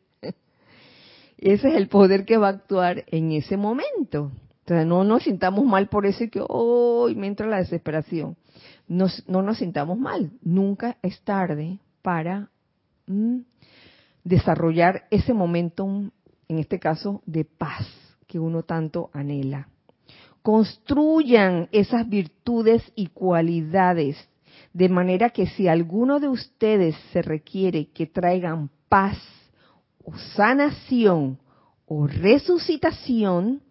Ese 1.39 1.69
es 1.69 1.73
el 1.73 1.87
poder 1.87 2.23
que 2.23 2.37
va 2.37 2.49
a 2.49 2.51
actuar 2.51 3.05
en 3.07 3.31
ese 3.31 3.57
momento. 3.57 4.31
Entonces, 4.59 4.85
no 4.85 5.03
nos 5.03 5.23
sintamos 5.23 5.65
mal 5.65 5.87
por 5.87 6.05
eso 6.05 6.23
que 6.31 6.43
hoy 6.47 7.15
me 7.15 7.25
entra 7.25 7.47
la 7.47 7.57
desesperación. 7.57 8.37
no 8.87 9.41
nos 9.41 9.57
sintamos 9.57 9.97
mal. 9.97 10.33
Nunca 10.43 10.97
es 11.01 11.19
tarde 11.21 11.79
para 12.03 12.51
mm, 13.09 13.39
desarrollar 14.23 15.03
ese 15.11 15.33
momentum, 15.33 16.11
en 16.47 16.59
este 16.59 16.79
caso, 16.79 17.21
de 17.25 17.43
paz 17.45 17.87
que 18.27 18.39
uno 18.39 18.63
tanto 18.63 19.09
anhela. 19.13 19.67
Construyan 20.41 21.67
esas 21.71 22.07
virtudes 22.07 22.81
y 22.95 23.07
cualidades 23.07 24.15
de 24.73 24.89
manera 24.89 25.29
que 25.31 25.47
si 25.47 25.67
alguno 25.67 26.19
de 26.19 26.29
ustedes 26.29 26.95
se 27.11 27.21
requiere 27.21 27.87
que 27.87 28.05
traigan 28.05 28.69
paz 28.87 29.17
o 30.03 30.15
sanación 30.35 31.39
o 31.85 32.07
resucitación, 32.07 33.61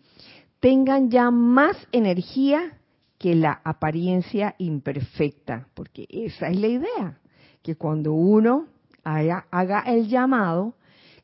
tengan 0.60 1.10
ya 1.10 1.30
más 1.30 1.76
energía 1.92 2.78
que 3.16 3.34
la 3.34 3.60
apariencia 3.64 4.54
imperfecta, 4.58 5.68
porque 5.74 6.06
esa 6.08 6.48
es 6.48 6.58
la 6.58 6.66
idea, 6.66 7.18
que 7.62 7.76
cuando 7.76 8.12
uno 8.12 8.66
haga, 9.08 9.80
el 9.86 10.08
llamado 10.08 10.74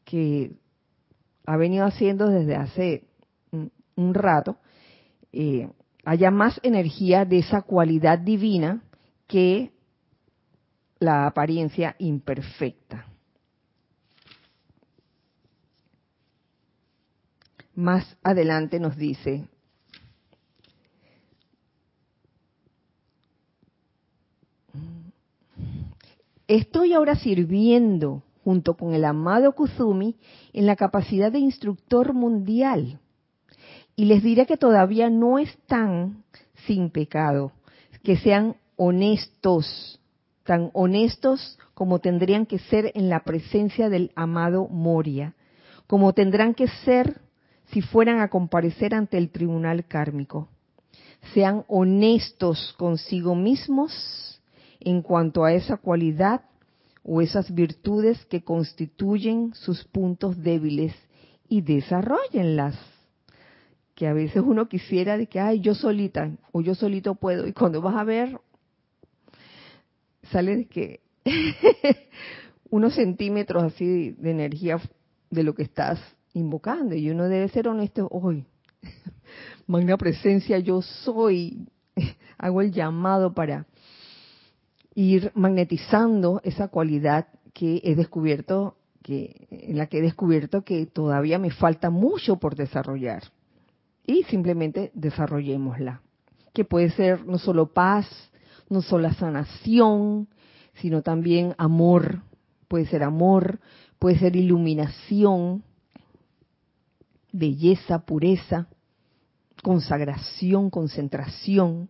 que 0.05 0.53
ha 1.47 1.57
venido 1.57 1.85
haciendo 1.85 2.29
desde 2.29 2.57
hace 2.57 3.05
un, 3.97 4.15
rato, 4.15 4.57
eh, 5.33 5.69
haya 6.05 6.31
más 6.31 6.59
energía 6.63 7.25
de 7.25 7.39
esa 7.39 7.63
cualidad 7.63 8.19
divina 8.19 8.83
que 9.27 9.73
la 10.99 11.27
apariencia 11.27 11.95
imperfecta. 11.99 13.07
Más 17.75 18.17
adelante 18.23 18.79
nos 18.79 18.97
dice, 18.97 19.49
Estoy 26.47 26.93
ahora 26.93 27.17
sirviendo 27.17 28.23
junto 28.45 28.75
con 28.75 28.93
el 28.93 29.07
amado 29.07 29.53
Kuzumi 29.53 30.17
en 30.53 30.67
la 30.67 30.77
capacidad 30.77 31.33
de 31.33 31.39
instructor 31.39 32.13
mundial. 32.13 33.01
Y 33.97 34.05
les 34.05 34.23
diré 34.23 34.45
que 34.45 34.59
todavía 34.59 35.09
no 35.09 35.39
están 35.39 36.25
sin 36.67 36.91
pecado, 36.91 37.53
que 38.03 38.19
sean 38.19 38.57
honestos, 38.77 40.01
tan 40.45 40.71
honestos 40.75 41.59
como 41.73 42.01
tendrían 42.01 42.45
que 42.45 42.59
ser 42.59 42.93
en 42.95 43.09
la 43.09 43.25
presencia 43.25 43.89
del 43.89 44.13
amado 44.15 44.69
Moria, 44.69 45.35
como 45.87 46.13
tendrán 46.13 46.55
que 46.55 46.69
ser 46.85 47.23
si 47.73 47.81
fueran 47.81 48.21
a 48.21 48.29
comparecer 48.29 48.95
ante 48.95 49.17
el 49.17 49.31
tribunal 49.31 49.87
kármico. 49.87 50.49
Sean 51.33 51.65
honestos 51.69 52.75
consigo 52.77 53.35
mismos 53.35 54.34
en 54.81 55.03
cuanto 55.03 55.45
a 55.45 55.53
esa 55.53 55.77
cualidad 55.77 56.43
o 57.03 57.21
esas 57.21 57.55
virtudes 57.55 58.25
que 58.27 58.43
constituyen 58.43 59.53
sus 59.55 59.85
puntos 59.85 60.43
débiles 60.43 60.95
y 61.49 61.61
desarrollenlas. 61.61 62.77
Que 63.95 64.09
a 64.09 64.13
veces 64.13 64.43
uno 64.45 64.69
quisiera 64.69 65.17
de 65.17 65.27
que, 65.27 65.39
ay, 65.39 65.61
yo 65.61 65.75
solita 65.75 66.31
o 66.51 66.63
yo 66.63 66.75
solito 66.75 67.15
puedo. 67.15 67.47
Y 67.47 67.53
cuando 67.53 67.81
vas 67.81 67.95
a 67.95 68.05
ver, 68.05 68.41
sale 70.33 70.57
de 70.57 70.67
que 70.67 71.01
unos 72.71 72.95
centímetros 72.95 73.63
así 73.63 74.11
de 74.13 74.31
energía 74.31 74.81
de 75.31 75.43
lo 75.43 75.55
que 75.55 75.63
estás 75.63 76.01
invocando. 76.33 76.95
Y 76.95 77.11
uno 77.11 77.29
debe 77.29 77.49
ser 77.49 77.69
honesto 77.69 78.09
hoy. 78.11 78.45
Magna 79.67 79.97
presencia, 79.97 80.59
yo 80.59 80.83
soy. 80.83 81.69
Hago 82.39 82.63
el 82.63 82.73
llamado 82.73 83.33
para 83.33 83.67
ir 84.95 85.33
magnetizando 85.35 86.41
esa 86.45 86.69
cualidad 86.69 87.29
que 87.53 87.81
he 87.85 87.95
descubierto, 87.95 88.77
que, 89.03 89.47
en 89.51 89.79
la 89.79 89.87
que 89.87 89.99
he 89.99 90.03
descubierto 90.03 90.63
que 90.63 90.87
todavía 90.87 91.39
me 91.39 91.51
falta 91.51 91.91
mucho 91.91 92.37
por 92.37 92.55
desarrollar. 92.57 93.25
Y 94.07 94.25
simplemente 94.25 94.91
desarrollémosla. 94.95 96.03
Que 96.53 96.65
puede 96.65 96.91
ser 96.91 97.27
no 97.27 97.39
solo 97.39 97.73
paz, 97.73 98.07
no 98.69 98.83
solo 98.83 99.13
sanación, 99.15 100.29
sino 100.75 101.03
también 101.03 101.55
amor. 101.59 102.23
Puede 102.69 102.87
ser 102.87 103.03
amor, 103.03 103.61
puede 103.99 104.19
ser 104.19 104.37
iluminación, 104.37 105.63
belleza, 107.33 108.01
pureza, 108.01 108.69
consagración, 109.63 110.71
concentración 110.71 111.89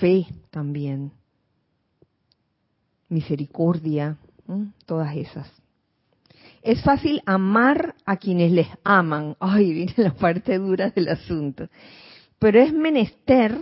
fe 0.00 0.26
también, 0.50 1.12
misericordia, 3.08 4.16
todas 4.86 5.16
esas. 5.16 5.50
Es 6.62 6.82
fácil 6.82 7.22
amar 7.24 7.94
a 8.04 8.16
quienes 8.16 8.52
les 8.52 8.68
aman. 8.84 9.36
Ay, 9.40 9.72
viene 9.74 9.94
la 9.96 10.14
parte 10.14 10.58
dura 10.58 10.90
del 10.90 11.08
asunto. 11.08 11.68
Pero 12.38 12.60
es 12.60 12.72
menester 12.72 13.58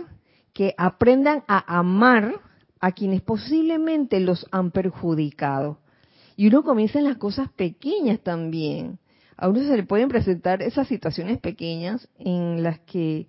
que 0.53 0.73
aprendan 0.77 1.43
a 1.47 1.77
amar 1.79 2.41
a 2.79 2.91
quienes 2.91 3.21
posiblemente 3.21 4.19
los 4.19 4.45
han 4.51 4.71
perjudicado. 4.71 5.79
Y 6.35 6.47
uno 6.47 6.63
comienza 6.63 6.99
en 6.99 7.05
las 7.05 7.17
cosas 7.17 7.49
pequeñas 7.53 8.19
también. 8.19 8.99
A 9.35 9.49
uno 9.49 9.59
se 9.59 9.75
le 9.75 9.83
pueden 9.83 10.09
presentar 10.09 10.61
esas 10.61 10.87
situaciones 10.87 11.39
pequeñas 11.39 12.07
en 12.17 12.63
las 12.63 12.79
que 12.79 13.27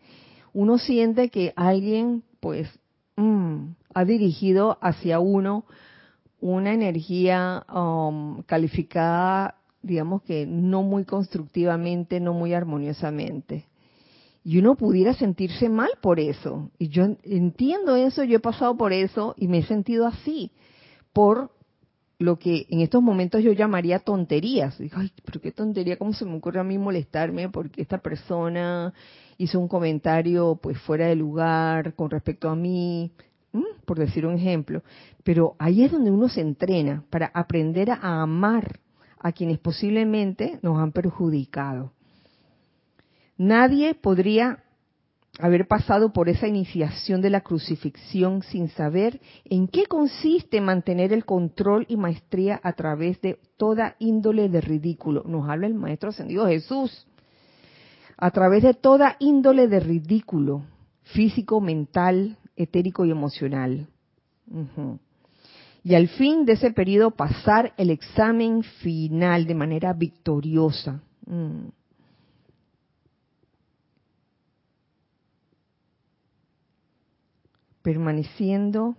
uno 0.53 0.79
siente 0.79 1.29
que 1.31 1.53
alguien, 1.57 2.23
pues, 2.41 2.69
mm, 3.17 3.71
ha 3.95 4.05
dirigido 4.05 4.79
hacia 4.81 5.21
uno 5.21 5.65
una 6.41 6.73
energía 6.73 7.65
um, 7.73 8.43
calificada, 8.43 9.57
digamos 9.83 10.23
que 10.23 10.47
no 10.47 10.83
muy 10.83 11.05
constructivamente, 11.05 12.21
no 12.21 12.33
muy 12.33 12.55
armoniosamente. 12.55 13.67
Y 14.45 14.59
uno 14.59 14.77
pudiera 14.77 15.15
sentirse 15.15 15.69
mal 15.69 15.91
por 16.01 16.21
eso. 16.21 16.71
Y 16.79 16.89
yo 16.89 17.05
entiendo 17.25 17.97
eso, 17.97 18.25
yo 18.25 18.37
he 18.37 18.41
pasado 18.41 18.77
por 18.77 18.93
eso 18.93 19.35
y 19.37 19.49
me 19.49 19.59
he 19.59 19.63
sentido 19.65 20.07
así, 20.07 20.53
por 21.13 21.51
lo 22.19 22.39
que 22.39 22.67
en 22.71 22.81
estos 22.81 23.03
momentos 23.03 23.43
yo 23.43 23.53
llamaría 23.53 23.99
tonterías. 23.99 24.79
Digo, 24.79 24.97
ay, 24.99 25.13
pero 25.25 25.41
qué 25.41 25.53
tontería, 25.53 25.97
¿cómo 25.97 26.13
se 26.13 26.25
me 26.25 26.37
ocurre 26.37 26.61
a 26.61 26.65
mí 26.65 26.79
molestarme 26.79 27.49
porque 27.49 27.83
esta 27.83 27.99
persona 27.99 28.93
hizo 29.39 29.59
un 29.59 29.69
comentario 29.69 30.59
pues 30.63 30.79
fuera 30.81 31.07
de 31.07 31.17
lugar 31.17 31.95
con 31.95 32.11
respecto 32.11 32.49
a 32.51 32.57
mí? 32.57 33.13
por 33.85 33.99
decir 33.99 34.27
un 34.27 34.35
ejemplo. 34.35 34.83
Pero 35.25 35.57
ahí 35.59 35.83
es 35.83 35.91
donde 35.91 36.11
uno 36.11 36.29
se 36.29 36.43
entrena 36.43 37.05
para 37.11 37.31
aprender 37.35 37.91
a 37.91 38.23
amar 38.23 38.79
a 39.19 39.33
quienes 39.33 39.59
posiblemente 39.59 40.61
nos 40.63 40.79
han 40.79 40.93
perjudicado. 40.93 41.93
Nadie 43.37 43.95
podría 43.95 44.63
haber 45.41 45.69
pasado 45.69 46.13
por 46.13 46.29
esa 46.29 46.49
iniciación 46.49 47.21
de 47.21 47.31
la 47.31 47.43
crucifixión 47.43 48.43
sin 48.43 48.69
saber 48.69 49.21
en 49.45 49.69
qué 49.69 49.87
consiste 49.87 50.61
mantener 50.61 51.13
el 51.13 51.25
control 51.25 51.87
y 51.89 51.97
maestría 51.97 52.61
a 52.63 52.73
través 52.73 53.21
de 53.21 53.39
toda 53.57 53.97
índole 54.01 54.49
de 54.49 54.61
ridículo. 54.61 55.23
Nos 55.25 55.49
habla 55.49 55.69
el 55.69 55.75
Maestro 55.75 56.11
Ascendido 56.11 56.47
Jesús. 56.47 57.07
A 58.19 58.33
través 58.33 58.65
de 58.65 58.75
toda 58.75 59.17
índole 59.21 59.69
de 59.69 59.81
ridículo, 59.81 60.65
físico, 61.03 61.61
mental, 61.61 62.37
etérico 62.57 63.05
y 63.05 63.13
emocional. 63.13 63.87
Y 65.85 65.95
al 65.95 66.09
fin 66.09 66.45
de 66.45 66.55
ese 66.55 66.73
periodo 66.73 67.13
pasar 67.13 67.73
el 67.77 67.91
examen 67.91 68.63
final 68.63 69.47
de 69.47 69.55
manera 69.55 69.93
victoriosa. 69.93 71.01
Mm. 71.27 71.69
Permaneciendo 77.83 78.97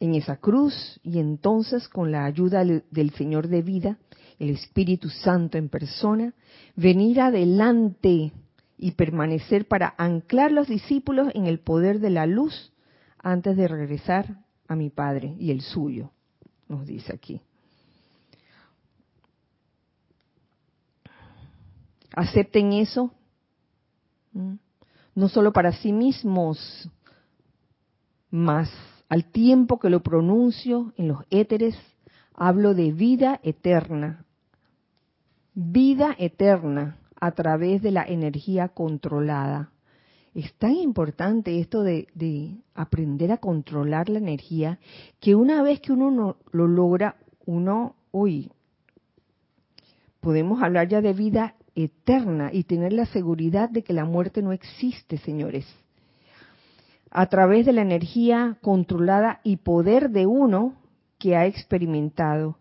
en 0.00 0.14
esa 0.14 0.36
cruz 0.36 0.98
y 1.02 1.18
entonces 1.18 1.88
con 1.88 2.10
la 2.10 2.24
ayuda 2.24 2.64
del 2.64 3.10
Señor 3.14 3.48
de 3.48 3.62
vida, 3.62 3.98
el 4.38 4.50
Espíritu 4.50 5.08
Santo 5.08 5.58
en 5.58 5.68
persona, 5.68 6.34
venir 6.74 7.20
adelante 7.20 8.32
y 8.78 8.90
permanecer 8.92 9.66
para 9.66 9.94
anclar 9.96 10.52
los 10.52 10.68
discípulos 10.68 11.28
en 11.34 11.46
el 11.46 11.60
poder 11.60 12.00
de 12.00 12.10
la 12.10 12.26
luz 12.26 12.72
antes 13.18 13.56
de 13.56 13.68
regresar 13.68 14.44
a 14.68 14.76
mi 14.76 14.90
Padre 14.90 15.34
y 15.38 15.50
el 15.50 15.62
suyo, 15.62 16.10
nos 16.68 16.86
dice 16.86 17.14
aquí. 17.14 17.40
Acepten 22.12 22.72
eso, 22.72 23.12
no 25.14 25.28
solo 25.28 25.52
para 25.52 25.72
sí 25.72 25.92
mismos, 25.92 26.90
más 28.30 28.70
al 29.08 29.24
tiempo 29.24 29.78
que 29.78 29.90
lo 29.90 30.02
pronuncio 30.02 30.92
en 30.96 31.08
los 31.08 31.24
éteres, 31.30 31.76
hablo 32.34 32.74
de 32.74 32.92
vida 32.92 33.40
eterna. 33.42 34.25
Vida 35.58 36.14
eterna 36.18 36.98
a 37.18 37.30
través 37.30 37.80
de 37.80 37.90
la 37.90 38.04
energía 38.04 38.68
controlada. 38.68 39.70
Es 40.34 40.52
tan 40.52 40.74
importante 40.74 41.60
esto 41.60 41.82
de, 41.82 42.58
aprender 42.74 43.32
a 43.32 43.38
controlar 43.38 44.10
la 44.10 44.18
energía 44.18 44.78
que 45.18 45.34
una 45.34 45.62
vez 45.62 45.80
que 45.80 45.92
uno 45.92 46.36
lo 46.52 46.66
logra, 46.68 47.16
uno, 47.46 47.96
uy, 48.12 48.52
podemos 50.20 50.62
hablar 50.62 50.88
ya 50.88 51.00
de 51.00 51.14
vida 51.14 51.54
eterna 51.74 52.50
y 52.52 52.64
tener 52.64 52.92
la 52.92 53.06
seguridad 53.06 53.70
de 53.70 53.82
que 53.82 53.94
la 53.94 54.04
muerte 54.04 54.42
no 54.42 54.52
existe, 54.52 55.16
señores. 55.16 55.66
A 57.10 57.30
través 57.30 57.64
de 57.64 57.72
la 57.72 57.80
energía 57.80 58.58
controlada 58.60 59.40
y 59.42 59.56
poder 59.56 60.10
de 60.10 60.26
uno 60.26 60.74
que 61.18 61.34
ha 61.34 61.46
experimentado, 61.46 62.58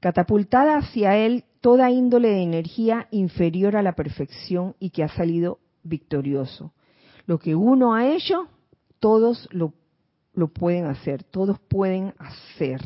catapultada 0.00 0.76
hacia 0.76 1.16
él 1.16 1.44
toda 1.66 1.90
índole 1.90 2.28
de 2.28 2.42
energía 2.44 3.08
inferior 3.10 3.74
a 3.74 3.82
la 3.82 3.96
perfección 3.96 4.76
y 4.78 4.90
que 4.90 5.02
ha 5.02 5.08
salido 5.08 5.58
victorioso. 5.82 6.72
Lo 7.26 7.40
que 7.40 7.56
uno 7.56 7.92
ha 7.92 8.06
hecho, 8.06 8.46
todos 9.00 9.48
lo, 9.50 9.72
pueden 10.46 10.84
hacer, 10.84 11.24
todos 11.24 11.58
pueden 11.58 12.14
hacer. 12.20 12.80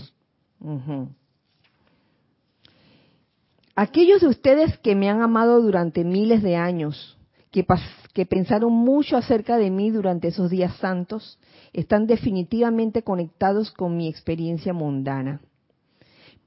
Aquellos 3.77 4.23
de 4.23 4.29
ustedes 4.29 4.79
que 4.79 4.95
me 4.95 5.11
han 5.11 5.21
amado 5.21 5.61
durante 5.61 6.03
miles 6.03 6.43
de 6.43 6.57
años, 6.57 7.19
que, 7.51 7.66
que 8.14 8.25
pensaron 8.25 8.73
mucho 8.73 9.19
acerca 9.19 9.59
de 9.59 9.71
mí 9.71 9.90
durante 9.90 10.29
esos 10.29 10.49
días 10.49 10.75
santos, 10.79 11.38
están 11.75 12.07
definitivamente 12.07 13.03
conectados 13.03 13.73
con 13.73 13.99
mi 13.99 14.09
experiencia 14.09 14.73
mundana 14.73 15.43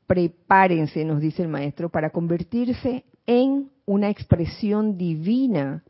prepárense, 0.08 1.06
nos 1.06 1.22
dice 1.22 1.42
el 1.42 1.48
maestro, 1.48 1.89
para 1.89 2.10
convertirse 2.10 3.06
en 3.26 3.70
una 3.86 4.10
expresión 4.10 4.98
divina, 4.98 5.84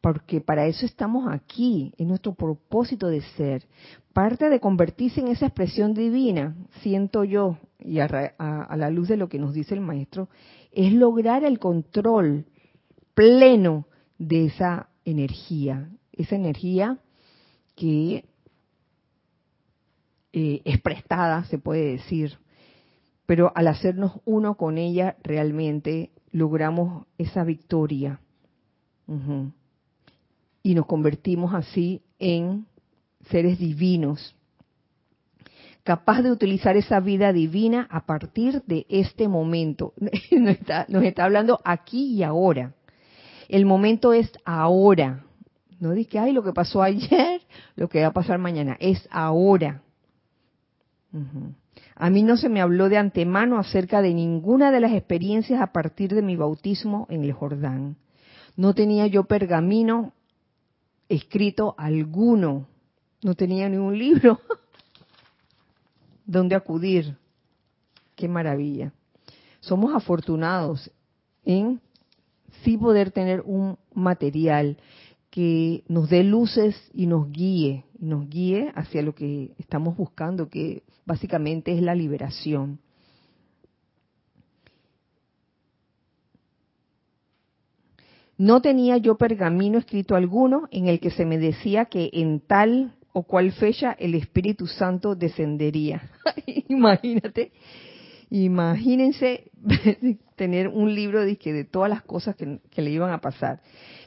porque 0.00 0.40
para 0.40 0.66
eso 0.66 0.84
estamos 0.84 1.32
aquí, 1.32 1.92
en 1.98 2.08
nuestro 2.08 2.34
propósito 2.34 3.08
de 3.08 3.20
ser. 3.36 3.64
Parte 4.12 4.50
de 4.50 4.60
convertirse 4.60 5.20
en 5.20 5.28
esa 5.28 5.46
expresión 5.46 5.94
divina, 5.94 6.56
siento 6.80 7.24
yo, 7.24 7.58
y 7.78 8.00
a, 8.00 8.06
a 8.06 8.76
la 8.76 8.90
luz 8.90 9.08
de 9.08 9.16
lo 9.16 9.28
que 9.28 9.38
nos 9.38 9.54
dice 9.54 9.74
el 9.74 9.80
maestro, 9.80 10.28
es 10.72 10.92
lograr 10.92 11.44
el 11.44 11.58
control 11.58 12.46
pleno 13.14 13.86
de 14.18 14.46
esa 14.46 14.88
energía, 15.04 15.88
esa 16.12 16.36
energía 16.36 16.98
que 17.74 18.24
eh, 20.32 20.62
es 20.64 20.80
prestada, 20.80 21.44
se 21.44 21.58
puede 21.58 21.92
decir, 21.92 22.38
pero 23.32 23.50
al 23.54 23.66
hacernos 23.68 24.20
uno 24.26 24.58
con 24.58 24.76
ella 24.76 25.16
realmente 25.22 26.10
logramos 26.32 27.06
esa 27.16 27.44
victoria 27.44 28.20
y 30.62 30.74
nos 30.74 30.84
convertimos 30.84 31.54
así 31.54 32.02
en 32.18 32.66
seres 33.30 33.58
divinos, 33.58 34.36
capaz 35.82 36.20
de 36.20 36.30
utilizar 36.30 36.76
esa 36.76 37.00
vida 37.00 37.32
divina 37.32 37.88
a 37.90 38.04
partir 38.04 38.62
de 38.66 38.84
este 38.90 39.28
momento. 39.28 39.94
Nos 40.30 40.58
está, 40.58 41.24
hablando 41.24 41.58
aquí 41.64 42.12
y 42.12 42.24
ahora. 42.24 42.74
El 43.48 43.64
momento 43.64 44.12
es 44.12 44.30
ahora. 44.44 45.24
No 45.80 45.92
dice 45.92 46.10
que, 46.10 46.18
ay, 46.18 46.34
lo 46.34 46.42
que 46.42 46.52
pasó 46.52 46.82
ayer, 46.82 47.40
lo 47.76 47.88
que 47.88 48.02
va 48.02 48.08
a 48.08 48.12
pasar 48.12 48.38
mañana. 48.38 48.76
Es 48.78 49.08
ahora. 49.10 49.80
A 52.02 52.10
mí 52.10 52.24
no 52.24 52.36
se 52.36 52.48
me 52.48 52.60
habló 52.60 52.88
de 52.88 52.98
antemano 52.98 53.60
acerca 53.60 54.02
de 54.02 54.12
ninguna 54.12 54.72
de 54.72 54.80
las 54.80 54.90
experiencias 54.90 55.62
a 55.62 55.68
partir 55.68 56.12
de 56.12 56.20
mi 56.20 56.34
bautismo 56.34 57.06
en 57.10 57.22
el 57.22 57.32
Jordán. 57.32 57.96
No 58.56 58.74
tenía 58.74 59.06
yo 59.06 59.22
pergamino 59.22 60.12
escrito 61.08 61.76
alguno, 61.78 62.66
no 63.22 63.36
tenía 63.36 63.68
ni 63.68 63.76
un 63.76 63.96
libro 63.96 64.40
donde 66.26 66.56
acudir. 66.56 67.16
Qué 68.16 68.26
maravilla. 68.26 68.92
Somos 69.60 69.94
afortunados 69.94 70.90
en 71.44 71.80
sí 72.64 72.76
poder 72.78 73.12
tener 73.12 73.42
un 73.42 73.78
material 73.94 74.76
que 75.32 75.82
nos 75.88 76.10
dé 76.10 76.24
luces 76.24 76.76
y 76.92 77.06
nos 77.06 77.32
guíe, 77.32 77.86
y 77.98 78.04
nos 78.04 78.28
guíe 78.28 78.70
hacia 78.74 79.00
lo 79.00 79.14
que 79.14 79.52
estamos 79.58 79.96
buscando, 79.96 80.50
que 80.50 80.82
básicamente 81.06 81.72
es 81.72 81.80
la 81.80 81.94
liberación. 81.94 82.80
No 88.36 88.60
tenía 88.60 88.98
yo 88.98 89.16
pergamino 89.16 89.78
escrito 89.78 90.16
alguno 90.16 90.68
en 90.70 90.88
el 90.88 91.00
que 91.00 91.10
se 91.10 91.24
me 91.24 91.38
decía 91.38 91.86
que 91.86 92.10
en 92.12 92.40
tal 92.40 92.94
o 93.14 93.22
cual 93.22 93.52
fecha 93.52 93.92
el 93.98 94.14
Espíritu 94.14 94.66
Santo 94.66 95.14
descendería. 95.14 96.10
Imagínate, 96.68 97.52
imagínense 98.28 99.50
tener 100.36 100.68
un 100.68 100.94
libro 100.94 101.22
de, 101.22 101.36
de 101.36 101.64
todas 101.64 101.88
las 101.88 102.02
cosas 102.02 102.36
que, 102.36 102.60
que 102.70 102.82
le 102.82 102.90
iban 102.90 103.12
a 103.12 103.20
pasar 103.20 103.60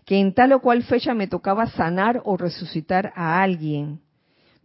que 0.06 0.20
en 0.20 0.34
tal 0.34 0.54
o 0.54 0.62
cual 0.62 0.84
fecha 0.84 1.14
me 1.14 1.28
tocaba 1.28 1.68
sanar 1.68 2.22
o 2.26 2.38
resucitar 2.38 3.12
a 3.16 3.42
alguien. 3.42 4.00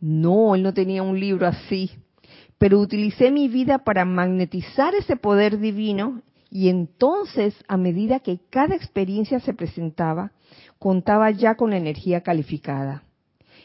No, 0.00 0.54
él 0.54 0.62
no 0.62 0.74
tenía 0.74 1.02
un 1.02 1.18
libro 1.18 1.46
así, 1.46 1.90
pero 2.58 2.78
utilicé 2.78 3.30
mi 3.30 3.48
vida 3.48 3.78
para 3.78 4.04
magnetizar 4.04 4.94
ese 4.94 5.16
poder 5.16 5.58
divino 5.58 6.22
y 6.50 6.68
entonces, 6.68 7.54
a 7.68 7.76
medida 7.76 8.18
que 8.20 8.40
cada 8.50 8.74
experiencia 8.74 9.38
se 9.38 9.54
presentaba, 9.54 10.32
contaba 10.78 11.30
ya 11.30 11.54
con 11.54 11.70
la 11.70 11.76
energía 11.76 12.22
calificada. 12.22 13.04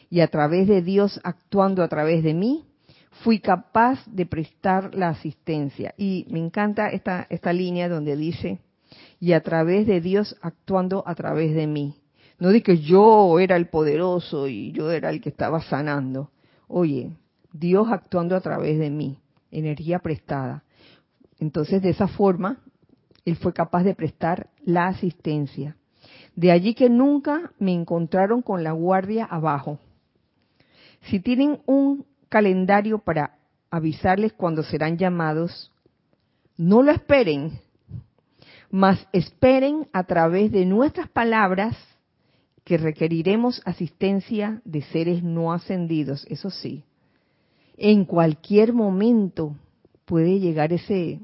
Y 0.08 0.20
a 0.20 0.28
través 0.28 0.68
de 0.68 0.82
Dios 0.82 1.20
actuando 1.24 1.82
a 1.82 1.88
través 1.88 2.22
de 2.22 2.32
mí, 2.32 2.64
fui 3.24 3.40
capaz 3.40 4.06
de 4.06 4.24
prestar 4.24 4.94
la 4.94 5.08
asistencia. 5.08 5.94
Y 5.96 6.26
me 6.30 6.38
encanta 6.38 6.88
esta, 6.88 7.26
esta 7.28 7.52
línea 7.52 7.88
donde 7.88 8.16
dice, 8.16 8.60
y 9.20 9.32
a 9.32 9.42
través 9.42 9.86
de 9.86 10.00
Dios 10.00 10.36
actuando 10.42 11.02
a 11.06 11.14
través 11.14 11.54
de 11.54 11.66
mí. 11.66 11.96
No 12.38 12.50
di 12.50 12.60
que 12.60 12.78
yo 12.78 13.38
era 13.38 13.56
el 13.56 13.68
poderoso 13.68 14.46
y 14.46 14.72
yo 14.72 14.90
era 14.90 15.10
el 15.10 15.20
que 15.20 15.30
estaba 15.30 15.62
sanando. 15.62 16.30
Oye, 16.68 17.16
Dios 17.52 17.88
actuando 17.90 18.36
a 18.36 18.40
través 18.40 18.78
de 18.78 18.90
mí, 18.90 19.18
energía 19.50 20.00
prestada. 20.00 20.64
Entonces, 21.38 21.82
de 21.82 21.90
esa 21.90 22.08
forma, 22.08 22.58
Él 23.24 23.36
fue 23.36 23.52
capaz 23.52 23.84
de 23.84 23.94
prestar 23.94 24.50
la 24.64 24.88
asistencia. 24.88 25.76
De 26.34 26.52
allí 26.52 26.74
que 26.74 26.90
nunca 26.90 27.52
me 27.58 27.72
encontraron 27.72 28.42
con 28.42 28.62
la 28.62 28.72
guardia 28.72 29.24
abajo. 29.24 29.78
Si 31.08 31.20
tienen 31.20 31.60
un 31.66 32.04
calendario 32.28 32.98
para 32.98 33.38
avisarles 33.70 34.32
cuando 34.34 34.62
serán 34.62 34.98
llamados, 34.98 35.72
no 36.58 36.82
lo 36.82 36.92
esperen, 36.92 37.60
mas 38.76 39.08
esperen 39.14 39.88
a 39.94 40.04
través 40.04 40.52
de 40.52 40.66
nuestras 40.66 41.08
palabras 41.08 41.78
que 42.62 42.76
requeriremos 42.76 43.62
asistencia 43.64 44.60
de 44.66 44.82
seres 44.82 45.22
no 45.22 45.50
ascendidos, 45.50 46.26
eso 46.28 46.50
sí. 46.50 46.84
En 47.78 48.04
cualquier 48.04 48.74
momento 48.74 49.56
puede 50.04 50.40
llegar 50.40 50.74
ese 50.74 51.20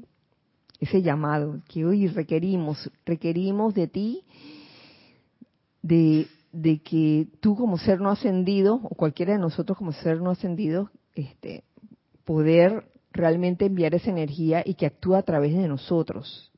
ese 0.79 1.03
llamado 1.03 1.61
que 1.67 1.85
hoy 1.85 2.07
requerimos, 2.07 2.89
requerimos 3.05 3.75
de 3.75 3.87
ti 3.87 4.23
de, 5.83 6.25
de 6.51 6.79
que 6.79 7.27
tú 7.39 7.55
como 7.55 7.77
ser 7.77 8.01
no 8.01 8.09
ascendido 8.09 8.79
o 8.83 8.95
cualquiera 8.95 9.33
de 9.33 9.39
nosotros 9.39 9.77
como 9.77 9.93
ser 9.93 10.21
no 10.21 10.31
ascendido, 10.31 10.89
este 11.13 11.63
poder 12.25 12.87
realmente 13.11 13.67
enviar 13.67 13.93
esa 13.93 14.09
energía 14.09 14.63
y 14.65 14.73
que 14.73 14.87
actúe 14.87 15.13
a 15.13 15.21
través 15.21 15.53
de 15.53 15.67
nosotros 15.67 16.49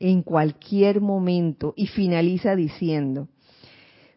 en 0.00 0.22
cualquier 0.22 1.00
momento 1.00 1.74
y 1.76 1.86
finaliza 1.88 2.54
diciendo, 2.54 3.28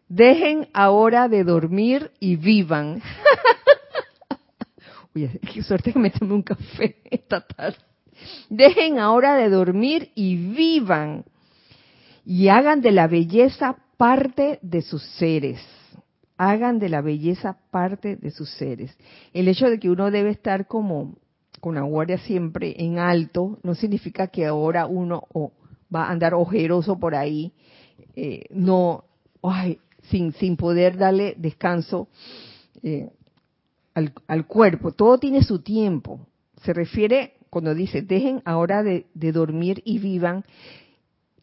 dejen 0.08 0.68
ahora 0.72 1.28
de 1.28 1.44
dormir 1.44 2.10
y 2.20 2.36
vivan. 2.36 3.02
Oye, 5.14 5.40
qué 5.52 5.62
suerte 5.62 5.92
que 5.92 5.98
me 5.98 6.10
tomé 6.10 6.34
un 6.34 6.42
café 6.42 6.96
esta 7.10 7.40
tarde. 7.40 7.78
Dejen 8.48 8.98
ahora 8.98 9.36
de 9.36 9.48
dormir 9.48 10.10
y 10.14 10.36
vivan 10.36 11.24
y 12.24 12.48
hagan 12.48 12.80
de 12.80 12.92
la 12.92 13.08
belleza 13.08 13.76
parte 13.96 14.58
de 14.62 14.82
sus 14.82 15.02
seres. 15.02 15.60
Hagan 16.36 16.78
de 16.78 16.88
la 16.88 17.00
belleza 17.00 17.58
parte 17.70 18.16
de 18.16 18.30
sus 18.30 18.50
seres. 18.50 18.96
El 19.32 19.48
hecho 19.48 19.68
de 19.68 19.78
que 19.78 19.90
uno 19.90 20.10
debe 20.10 20.30
estar 20.30 20.66
como 20.66 21.16
con 21.60 21.74
la 21.76 21.82
guardia 21.82 22.18
siempre 22.18 22.74
en 22.78 22.98
alto 22.98 23.58
no 23.62 23.74
significa 23.74 24.26
que 24.28 24.46
ahora 24.46 24.86
uno 24.86 25.22
va 25.94 26.04
a 26.04 26.10
andar 26.10 26.34
ojeroso 26.34 26.98
por 26.98 27.14
ahí, 27.14 27.52
eh, 28.16 28.44
no, 28.50 29.04
ay, 29.42 29.78
sin, 30.10 30.32
sin 30.32 30.56
poder 30.56 30.96
darle 30.96 31.34
descanso 31.38 32.08
eh, 32.82 33.10
al, 33.94 34.12
al, 34.26 34.46
cuerpo. 34.46 34.92
Todo 34.92 35.18
tiene 35.18 35.42
su 35.42 35.60
tiempo. 35.60 36.20
Se 36.62 36.72
refiere, 36.72 37.34
cuando 37.50 37.74
dice, 37.74 38.02
dejen 38.02 38.42
ahora 38.44 38.82
de, 38.82 39.06
de 39.14 39.32
dormir 39.32 39.82
y 39.84 39.98
vivan, 39.98 40.44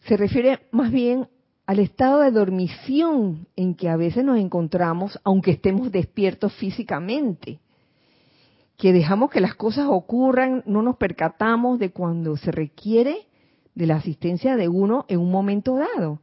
se 0.06 0.18
refiere 0.18 0.60
más 0.72 0.92
bien 0.92 1.28
al 1.66 1.80
estado 1.80 2.22
de 2.22 2.32
dormición 2.32 3.48
en 3.56 3.76
que 3.76 3.90
a 3.90 3.96
veces 3.96 4.24
nos 4.24 4.40
encontramos, 4.40 5.20
aunque 5.24 5.52
estemos 5.52 5.92
despiertos 5.92 6.54
físicamente 6.54 7.60
que 8.80 8.94
dejamos 8.94 9.30
que 9.30 9.42
las 9.42 9.56
cosas 9.56 9.88
ocurran, 9.90 10.64
no 10.66 10.82
nos 10.82 10.96
percatamos 10.96 11.80
de 11.80 11.92
cuando 11.92 12.38
se 12.38 12.50
requiere 12.50 13.28
de 13.76 13.86
la 13.86 13.96
asistencia 13.98 14.56
de 14.56 14.68
uno 14.68 15.06
en 15.08 15.20
un 15.20 15.32
momento 15.32 15.76
dado. 15.76 16.22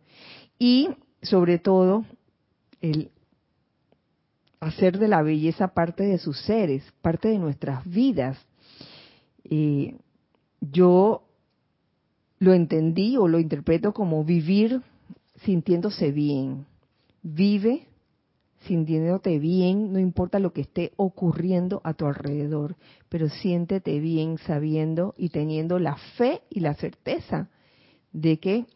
Y 0.58 0.88
sobre 1.22 1.58
todo, 1.58 2.04
el 2.80 3.10
hacer 4.60 4.98
de 4.98 5.08
la 5.08 5.22
belleza 5.22 5.68
parte 5.68 6.04
de 6.04 6.18
sus 6.18 6.40
seres, 6.40 6.82
parte 7.02 7.28
de 7.28 7.38
nuestras 7.38 7.84
vidas. 7.88 8.38
Yo 10.60 11.22
lo 12.38 12.52
entendí 12.52 13.16
o 13.16 13.28
lo 13.28 13.38
interpreto 13.38 13.92
como 13.92 14.24
vivir 14.24 14.82
sintiéndose 15.44 16.10
bien. 16.10 16.66
Vive 17.22 17.86
sintiéndote 18.66 19.38
bien, 19.38 19.92
no 19.92 19.98
importa 19.98 20.38
lo 20.38 20.52
que 20.52 20.62
esté 20.62 20.92
ocurriendo 20.96 21.80
a 21.84 21.94
tu 21.94 22.06
alrededor, 22.06 22.76
pero 23.08 23.28
siéntete 23.28 23.98
bien 24.00 24.38
sabiendo 24.38 25.14
y 25.16 25.30
teniendo 25.30 25.78
la 25.78 25.96
fe 26.16 26.42
y 26.50 26.60
la 26.60 26.74
certeza 26.74 27.48
de 28.12 28.38
que 28.38 28.66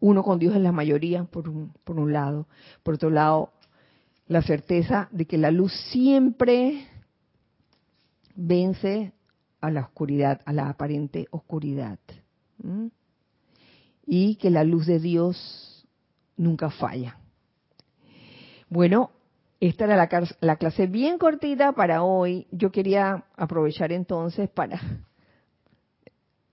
uno 0.00 0.22
con 0.22 0.38
Dios 0.38 0.54
es 0.56 0.60
la 0.60 0.72
mayoría, 0.72 1.24
por 1.24 1.48
un, 1.48 1.72
por 1.84 1.98
un 1.98 2.12
lado. 2.12 2.48
Por 2.82 2.94
otro 2.94 3.10
lado, 3.10 3.52
la 4.26 4.42
certeza 4.42 5.08
de 5.12 5.26
que 5.26 5.38
la 5.38 5.50
luz 5.52 5.72
siempre 5.90 6.88
vence 8.34 9.12
a 9.60 9.70
la 9.70 9.82
oscuridad, 9.82 10.40
a 10.44 10.52
la 10.52 10.68
aparente 10.68 11.28
oscuridad. 11.30 11.98
Y 14.04 14.34
que 14.36 14.50
la 14.50 14.64
luz 14.64 14.86
de 14.86 14.98
Dios 14.98 15.86
nunca 16.36 16.70
falla. 16.70 17.21
Bueno, 18.72 19.10
esta 19.60 19.84
era 19.84 20.08
la, 20.40 20.56
clase 20.56 20.86
bien 20.86 21.18
cortita 21.18 21.72
para 21.72 22.02
hoy. 22.02 22.46
Yo 22.50 22.72
quería 22.72 23.24
aprovechar 23.36 23.92
entonces 23.92 24.48
para 24.48 24.80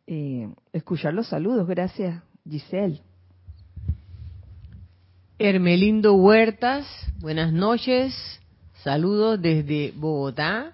eh, 0.06 0.50
escuchar 0.74 1.14
los 1.14 1.28
saludos. 1.28 1.66
Gracias, 1.66 2.22
Giselle. 2.46 3.02
Hermelindo 5.38 6.14
Huertas, 6.16 6.86
buenas 7.22 7.54
noches. 7.54 8.14
Saludos 8.84 9.42
desde 9.42 9.94
Bogotá. 9.96 10.74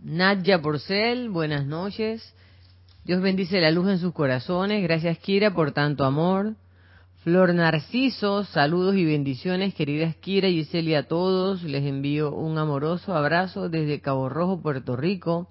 Nadia 0.00 0.60
Porcel, 0.60 1.28
buenas 1.28 1.66
noches. 1.66 2.34
Dios 3.04 3.22
bendice 3.22 3.60
la 3.60 3.70
luz 3.70 3.88
en 3.90 3.98
sus 4.00 4.12
corazones. 4.12 4.82
Gracias, 4.82 5.18
Kira, 5.18 5.54
por 5.54 5.70
tanto 5.70 6.04
amor. 6.04 6.56
Flor 7.28 7.52
Narciso, 7.52 8.44
saludos 8.44 8.96
y 8.96 9.04
bendiciones, 9.04 9.74
queridas 9.74 10.16
Kira 10.16 10.48
y 10.48 10.64
Celia 10.64 11.00
a 11.00 11.02
todos. 11.02 11.62
Les 11.62 11.84
envío 11.84 12.32
un 12.34 12.56
amoroso 12.56 13.14
abrazo 13.14 13.68
desde 13.68 14.00
Cabo 14.00 14.30
Rojo, 14.30 14.62
Puerto 14.62 14.96
Rico. 14.96 15.50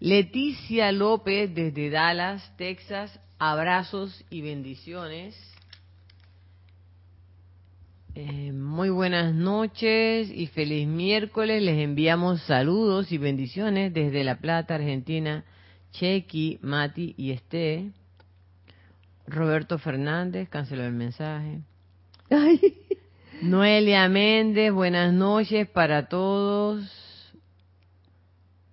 Leticia 0.00 0.90
López 0.92 1.54
desde 1.54 1.90
Dallas, 1.90 2.56
Texas, 2.56 3.20
abrazos 3.38 4.24
y 4.30 4.40
bendiciones. 4.40 5.36
Eh, 8.14 8.52
muy 8.52 8.88
buenas 8.88 9.34
noches 9.34 10.30
y 10.34 10.46
feliz 10.46 10.88
miércoles. 10.88 11.62
Les 11.62 11.80
enviamos 11.80 12.40
saludos 12.44 13.12
y 13.12 13.18
bendiciones 13.18 13.92
desde 13.92 14.24
La 14.24 14.38
Plata, 14.38 14.76
Argentina. 14.76 15.44
Chequi, 15.92 16.60
Mati 16.62 17.14
y 17.18 17.32
Esté. 17.32 17.92
Roberto 19.26 19.78
Fernández 19.78 20.48
canceló 20.48 20.84
el 20.84 20.92
mensaje. 20.92 21.60
Noelia 23.42 24.08
Méndez, 24.08 24.72
buenas 24.72 25.12
noches 25.12 25.68
para 25.68 26.08
todos 26.08 26.90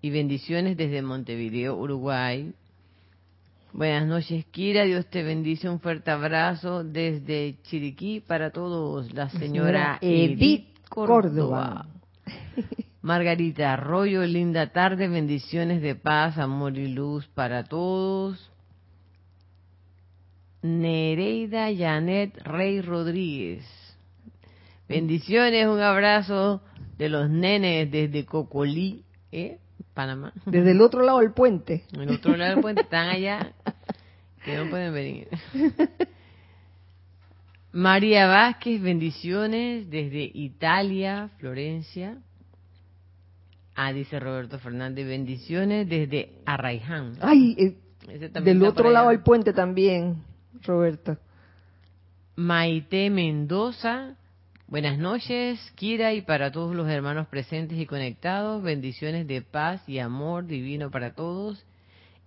y 0.02 0.10
bendiciones 0.10 0.78
desde 0.78 1.02
Montevideo, 1.02 1.76
Uruguay. 1.76 2.54
Buenas 3.74 4.06
noches, 4.06 4.46
Kira. 4.52 4.84
Dios 4.84 5.06
te 5.08 5.24
bendice. 5.24 5.70
Un 5.70 5.80
fuerte 5.80 6.12
abrazo 6.12 6.84
desde 6.84 7.58
Chiriquí 7.64 8.20
para 8.20 8.52
todos. 8.52 9.14
La 9.14 9.30
señora 9.30 9.98
Edith 10.02 10.78
Córdoba. 10.90 11.86
Margarita 13.02 13.74
Arroyo, 13.74 14.24
linda 14.26 14.68
tarde. 14.74 15.08
Bendiciones 15.08 15.82
de 15.82 15.96
paz, 15.96 16.38
amor 16.38 16.78
y 16.78 16.88
luz 16.88 17.28
para 17.28 17.64
todos. 17.64 18.51
Nereida 20.62 21.74
Janet 21.76 22.38
Rey 22.44 22.82
Rodríguez. 22.82 23.66
Bendiciones, 24.88 25.68
un 25.68 25.80
abrazo 25.80 26.62
de 26.98 27.10
los 27.10 27.30
nenes 27.30 27.90
desde 27.90 28.26
Cocolí, 28.26 29.04
¿eh? 29.32 29.60
Panamá. 29.94 30.34
Desde 30.46 30.72
el 30.72 30.82
otro 30.82 31.02
lado 31.02 31.20
del 31.20 31.34
puente. 31.34 31.86
El 31.94 32.10
otro 32.10 32.36
lado 32.36 32.54
del 32.54 32.62
puente, 32.62 32.82
están 32.82 33.08
allá, 33.10 33.54
que 34.44 34.56
no 34.58 34.70
pueden 34.70 34.94
venir. 34.94 35.28
María 37.72 38.28
Vázquez, 38.28 38.82
bendiciones 38.82 39.90
desde 39.90 40.30
Italia, 40.34 41.30
Florencia. 41.40 42.18
Ah, 43.76 43.94
dice 43.94 44.20
Roberto 44.20 44.60
Fernández, 44.60 45.08
bendiciones 45.08 45.88
desde 45.88 46.34
Arraiján. 46.46 47.14
Ay, 47.22 47.56
eh, 47.58 47.78
del 48.42 48.64
otro 48.64 48.90
lado 48.90 49.10
del 49.10 49.22
puente 49.22 49.54
también, 49.54 50.24
Roberto. 50.60 51.18
Maite 52.36 53.10
Mendoza, 53.10 54.16
buenas 54.68 54.98
noches, 54.98 55.60
Kira, 55.76 56.14
y 56.14 56.22
para 56.22 56.52
todos 56.52 56.76
los 56.76 56.88
hermanos 56.90 57.28
presentes 57.28 57.78
y 57.78 57.86
conectados, 57.86 58.64
bendiciones 58.64 59.28
de 59.28 59.42
paz 59.42 59.88
y 59.88 60.00
amor 60.00 60.48
divino 60.48 60.92
para 60.92 61.14
todos, 61.14 61.64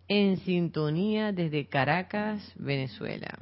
en 0.09 0.39
sintonía 0.39 1.33
desde 1.33 1.67
Caracas, 1.67 2.53
Venezuela. 2.57 3.39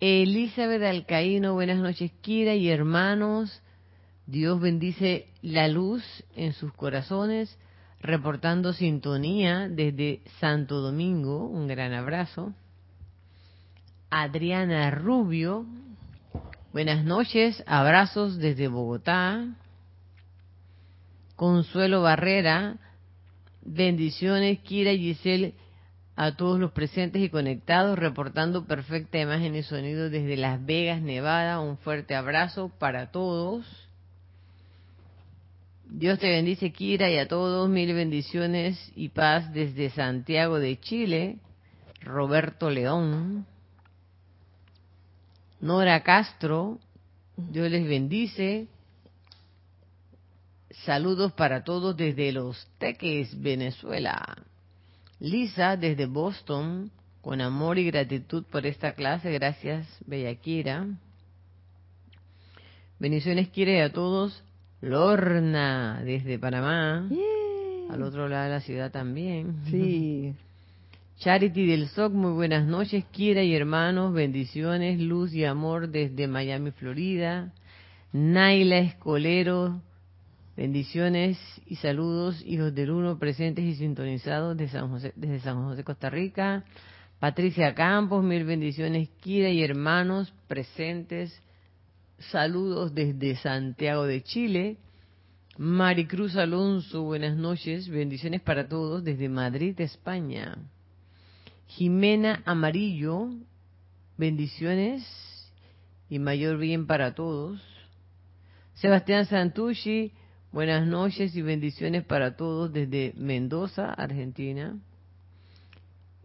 Elizabeth 0.00 0.82
Alcaíno, 0.82 1.54
buenas 1.54 1.78
noches, 1.78 2.10
Kira 2.20 2.54
y 2.54 2.68
hermanos. 2.68 3.62
Dios 4.26 4.60
bendice 4.60 5.28
la 5.42 5.68
luz 5.68 6.02
en 6.36 6.52
sus 6.52 6.72
corazones, 6.72 7.58
reportando 8.00 8.72
sintonía 8.72 9.68
desde 9.68 10.22
Santo 10.40 10.80
Domingo. 10.80 11.46
Un 11.46 11.68
gran 11.68 11.92
abrazo. 11.92 12.52
Adriana 14.14 14.90
Rubio, 14.90 15.64
buenas 16.70 17.02
noches, 17.02 17.64
abrazos 17.66 18.36
desde 18.36 18.68
Bogotá. 18.68 19.46
Consuelo 21.34 22.02
Barrera, 22.02 22.76
bendiciones, 23.62 24.58
Kira 24.58 24.92
y 24.92 24.98
Giselle 24.98 25.54
a 26.14 26.36
todos 26.36 26.60
los 26.60 26.72
presentes 26.72 27.22
y 27.22 27.30
conectados, 27.30 27.98
reportando 27.98 28.66
perfecta 28.66 29.18
imagen 29.18 29.56
y 29.56 29.62
sonido 29.62 30.10
desde 30.10 30.36
Las 30.36 30.62
Vegas, 30.62 31.00
Nevada. 31.00 31.60
Un 31.60 31.78
fuerte 31.78 32.14
abrazo 32.14 32.70
para 32.78 33.12
todos. 33.12 33.64
Dios 35.86 36.18
te 36.18 36.28
bendice, 36.28 36.70
Kira, 36.70 37.10
y 37.10 37.16
a 37.16 37.28
todos 37.28 37.66
mil 37.70 37.94
bendiciones 37.94 38.92
y 38.94 39.08
paz 39.08 39.54
desde 39.54 39.88
Santiago 39.88 40.58
de 40.58 40.78
Chile. 40.78 41.38
Roberto 42.02 42.68
León. 42.68 43.46
Nora 45.62 46.02
Castro, 46.02 46.80
Dios 47.36 47.70
les 47.70 47.86
bendice. 47.86 48.66
Saludos 50.84 51.30
para 51.34 51.62
todos 51.62 51.96
desde 51.96 52.32
Los 52.32 52.66
Teques, 52.78 53.40
Venezuela. 53.40 54.20
Lisa 55.20 55.76
desde 55.76 56.06
Boston, 56.06 56.90
con 57.20 57.40
amor 57.40 57.78
y 57.78 57.84
gratitud 57.86 58.42
por 58.50 58.66
esta 58.66 58.94
clase. 58.94 59.30
Gracias, 59.30 59.86
Kira. 60.42 60.84
Bendiciones, 62.98 63.48
Kira, 63.50 63.84
a 63.84 63.92
todos. 63.92 64.42
Lorna 64.80 66.02
desde 66.04 66.40
Panamá. 66.40 67.08
Al 67.88 68.02
otro 68.02 68.28
lado 68.28 68.44
de 68.46 68.50
la 68.50 68.60
ciudad 68.62 68.90
también. 68.90 69.62
Sí. 69.70 70.34
Charity 71.22 71.66
del 71.66 71.86
SOC, 71.86 72.12
muy 72.14 72.32
buenas 72.32 72.66
noches, 72.66 73.04
Kira 73.12 73.44
y 73.44 73.54
hermanos, 73.54 74.12
bendiciones, 74.12 74.98
luz 74.98 75.32
y 75.32 75.44
amor 75.44 75.88
desde 75.88 76.26
Miami, 76.26 76.72
Florida. 76.72 77.52
Naila 78.12 78.78
Escolero, 78.78 79.80
bendiciones 80.56 81.38
y 81.64 81.76
saludos, 81.76 82.42
hijos 82.44 82.74
del 82.74 82.90
uno, 82.90 83.20
presentes 83.20 83.64
y 83.64 83.76
sintonizados 83.76 84.56
desde 84.56 84.80
San 84.80 84.88
José, 84.88 85.12
desde 85.14 85.38
San 85.38 85.62
José, 85.62 85.84
Costa 85.84 86.10
Rica. 86.10 86.64
Patricia 87.20 87.72
Campos, 87.72 88.24
mil 88.24 88.42
bendiciones, 88.42 89.08
Kira 89.20 89.48
y 89.48 89.62
hermanos, 89.62 90.34
presentes 90.48 91.40
Saludos 92.32 92.96
desde 92.96 93.36
Santiago 93.36 94.06
de 94.06 94.24
Chile. 94.24 94.76
Maricruz 95.56 96.34
Alonso, 96.34 97.04
buenas 97.04 97.36
noches. 97.36 97.88
Bendiciones 97.88 98.40
para 98.40 98.66
todos 98.66 99.04
desde 99.04 99.28
Madrid, 99.28 99.80
España. 99.80 100.58
Jimena 101.76 102.42
Amarillo, 102.44 103.30
bendiciones 104.18 105.02
y 106.10 106.18
mayor 106.18 106.58
bien 106.58 106.86
para 106.86 107.14
todos. 107.14 107.62
Sebastián 108.74 109.24
Santucci, 109.24 110.12
buenas 110.52 110.86
noches 110.86 111.34
y 111.34 111.40
bendiciones 111.40 112.04
para 112.04 112.36
todos 112.36 112.70
desde 112.74 113.14
Mendoza, 113.16 113.90
Argentina. 113.90 114.76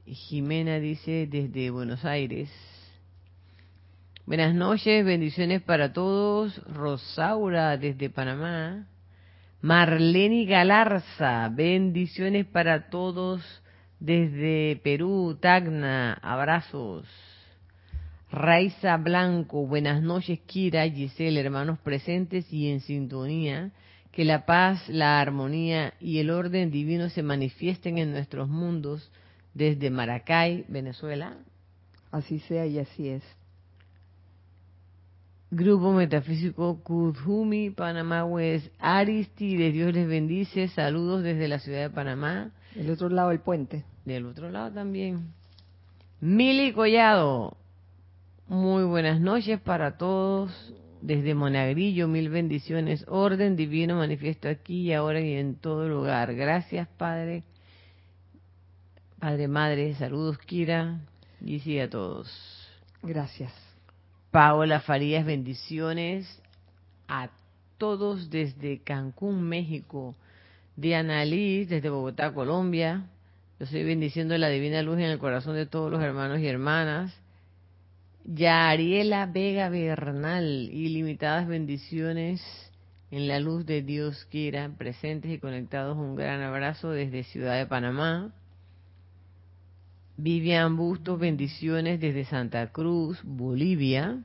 Jimena 0.06 0.80
dice 0.80 1.28
desde 1.32 1.70
Buenos 1.70 2.04
Aires. 2.04 2.50
Buenas 4.26 4.54
noches, 4.54 5.06
bendiciones 5.06 5.62
para 5.62 5.94
todos. 5.94 6.62
Rosaura 6.66 7.78
desde 7.78 8.10
Panamá. 8.10 8.86
Marlene 9.62 10.44
Galarza, 10.44 11.48
bendiciones 11.48 12.46
para 12.46 12.90
todos 12.90 13.42
desde 14.00 14.80
Perú, 14.84 15.38
Tacna, 15.40 16.14
abrazos. 16.14 17.08
Raiza 18.30 18.98
Blanco, 18.98 19.66
buenas 19.66 20.02
noches, 20.02 20.40
Kira, 20.46 20.88
Giselle, 20.90 21.40
hermanos 21.40 21.80
presentes 21.80 22.52
y 22.52 22.70
en 22.70 22.82
sintonía. 22.82 23.72
Que 24.12 24.26
la 24.26 24.46
paz, 24.46 24.88
la 24.90 25.22
armonía 25.22 25.94
y 26.00 26.20
el 26.20 26.32
orden 26.32 26.72
divino 26.72 27.10
se 27.10 27.24
manifiesten 27.24 27.98
en 28.00 28.12
nuestros 28.12 28.50
mundos 28.50 29.12
desde 29.54 29.90
Maracay, 29.90 30.66
Venezuela. 30.68 31.38
Así 32.12 32.40
sea 32.40 32.66
y 32.66 32.80
así 32.80 33.10
es. 33.10 33.24
Grupo 35.50 35.94
Metafísico 35.94 36.84
Kudhumi, 36.84 37.70
Panamá 37.70 38.26
West, 38.26 38.68
Aristide, 38.80 39.72
Dios 39.72 39.94
les 39.94 40.08
bendice, 40.08 40.68
saludos 40.68 41.24
desde 41.24 41.48
la 41.48 41.60
ciudad 41.60 41.84
de 41.84 41.90
Panamá. 41.90 42.52
Del 42.78 42.92
otro 42.92 43.10
lado 43.10 43.30
del 43.30 43.40
puente. 43.40 43.86
Del 44.06 44.28
otro 44.28 44.52
lado 44.52 44.72
también. 44.72 45.34
Mili 46.22 46.74
Collado, 46.74 47.58
muy 48.48 48.84
buenas 48.84 49.20
noches 49.20 49.60
para 49.60 49.98
todos. 49.98 50.52
Desde 51.02 51.34
Monagrillo, 51.34 52.08
mil 52.08 52.30
bendiciones. 52.30 53.04
Orden 53.08 53.56
divino 53.56 53.96
manifiesto 53.96 54.48
aquí 54.48 54.82
y 54.82 54.94
ahora 54.94 55.20
y 55.22 55.34
en 55.34 55.56
todo 55.56 55.90
lugar. 55.90 56.36
Gracias, 56.36 56.88
Padre. 56.98 57.44
Padre, 59.18 59.48
Madre, 59.48 59.96
saludos, 59.96 60.38
Kira. 60.38 61.00
Y 61.42 61.60
sí 61.62 61.80
a 61.80 61.90
todos. 61.90 62.30
Gracias. 63.02 63.52
Paola 64.30 64.82
Farías, 64.82 65.26
bendiciones 65.26 66.44
a 67.08 67.32
todos 67.80 68.30
desde 68.30 68.84
Cancún, 68.84 69.42
México. 69.42 70.16
Diana 70.78 71.26
Liz, 71.26 71.68
desde 71.68 71.90
Bogotá, 71.90 72.34
Colombia. 72.34 73.08
Yo 73.60 73.66
estoy 73.66 73.84
bendiciendo 73.84 74.38
la 74.38 74.48
divina 74.48 74.84
luz 74.84 75.00
en 75.00 75.06
el 75.06 75.18
corazón 75.18 75.56
de 75.56 75.66
todos 75.66 75.92
los 75.92 76.02
hermanos 76.04 76.40
y 76.40 76.48
hermanas. 76.48 77.20
Yariela 78.24 79.26
Vega 79.26 79.70
Bernal, 79.70 80.70
ilimitadas 80.72 81.48
bendiciones 81.48 82.42
en 83.10 83.28
la 83.28 83.40
luz 83.40 83.66
de 83.66 83.82
Dios 83.82 84.28
quiera, 84.30 84.70
presentes 84.78 85.32
y 85.32 85.40
conectados. 85.40 85.98
Un 85.98 86.16
gran 86.16 86.42
abrazo 86.42 86.92
desde 86.92 87.24
Ciudad 87.24 87.58
de 87.58 87.66
Panamá. 87.66 88.32
Vivian 90.16 90.78
Bustos, 90.78 91.20
bendiciones 91.20 92.00
desde 92.00 92.26
Santa 92.26 92.72
Cruz, 92.72 93.20
Bolivia. 93.24 94.24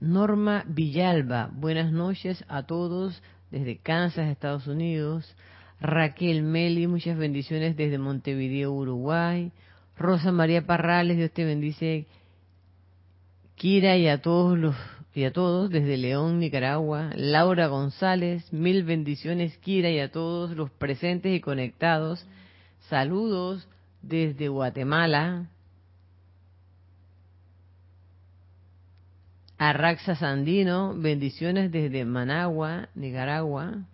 Norma 0.00 0.64
Villalba, 0.66 1.50
buenas 1.52 1.92
noches 1.92 2.44
a 2.48 2.64
todos 2.64 3.22
desde 3.52 3.76
Kansas, 3.76 4.28
Estados 4.28 4.66
Unidos. 4.66 5.36
Raquel 5.80 6.42
Meli, 6.42 6.88
muchas 6.88 7.16
bendiciones 7.16 7.76
desde 7.76 7.98
Montevideo, 7.98 8.72
Uruguay. 8.72 9.52
Rosa 9.96 10.32
María 10.32 10.66
Parrales, 10.66 11.16
Dios 11.16 11.30
te 11.30 11.44
bendice. 11.44 12.06
Kira 13.54 13.96
y 13.96 14.08
a 14.08 14.20
todos 14.20 14.58
los 14.58 14.74
y 15.14 15.24
a 15.24 15.32
todos 15.32 15.70
desde 15.70 15.98
León, 15.98 16.40
Nicaragua. 16.40 17.10
Laura 17.14 17.66
González, 17.66 18.50
mil 18.52 18.82
bendiciones, 18.82 19.56
Kira 19.58 19.90
y 19.90 20.00
a 20.00 20.10
todos 20.10 20.56
los 20.56 20.70
presentes 20.70 21.36
y 21.36 21.40
conectados 21.40 22.26
Saludos 22.88 23.68
desde 24.02 24.48
Guatemala. 24.48 25.46
Arraxa 29.64 30.16
Sandino, 30.16 30.92
bendiciones 30.96 31.70
desde 31.70 32.04
Managua, 32.04 32.88
Nicaragua. 32.96 33.84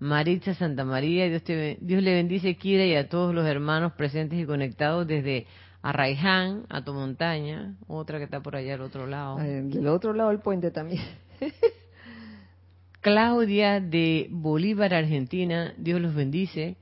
Maritza 0.00 0.52
Santa 0.52 0.84
María, 0.84 1.30
Dios, 1.30 1.44
Dios 1.80 2.02
le 2.02 2.12
bendice, 2.12 2.56
Kira, 2.56 2.84
y 2.84 2.94
a 2.94 3.08
todos 3.08 3.34
los 3.34 3.46
hermanos 3.46 3.94
presentes 3.94 4.38
y 4.38 4.44
conectados 4.44 5.06
desde 5.06 5.46
Arraiján, 5.80 6.66
a 6.68 6.84
tu 6.84 6.92
montaña, 6.92 7.74
otra 7.86 8.18
que 8.18 8.24
está 8.24 8.42
por 8.42 8.54
allá 8.54 8.74
al 8.74 8.82
otro 8.82 9.06
lado. 9.06 9.38
del 9.38 9.86
otro 9.86 10.12
lado 10.12 10.28
del 10.28 10.40
puente 10.40 10.70
también. 10.70 11.02
Claudia 13.00 13.80
de 13.80 14.26
Bolívar, 14.30 14.92
Argentina, 14.92 15.72
Dios 15.78 16.02
los 16.02 16.14
bendice. 16.14 16.76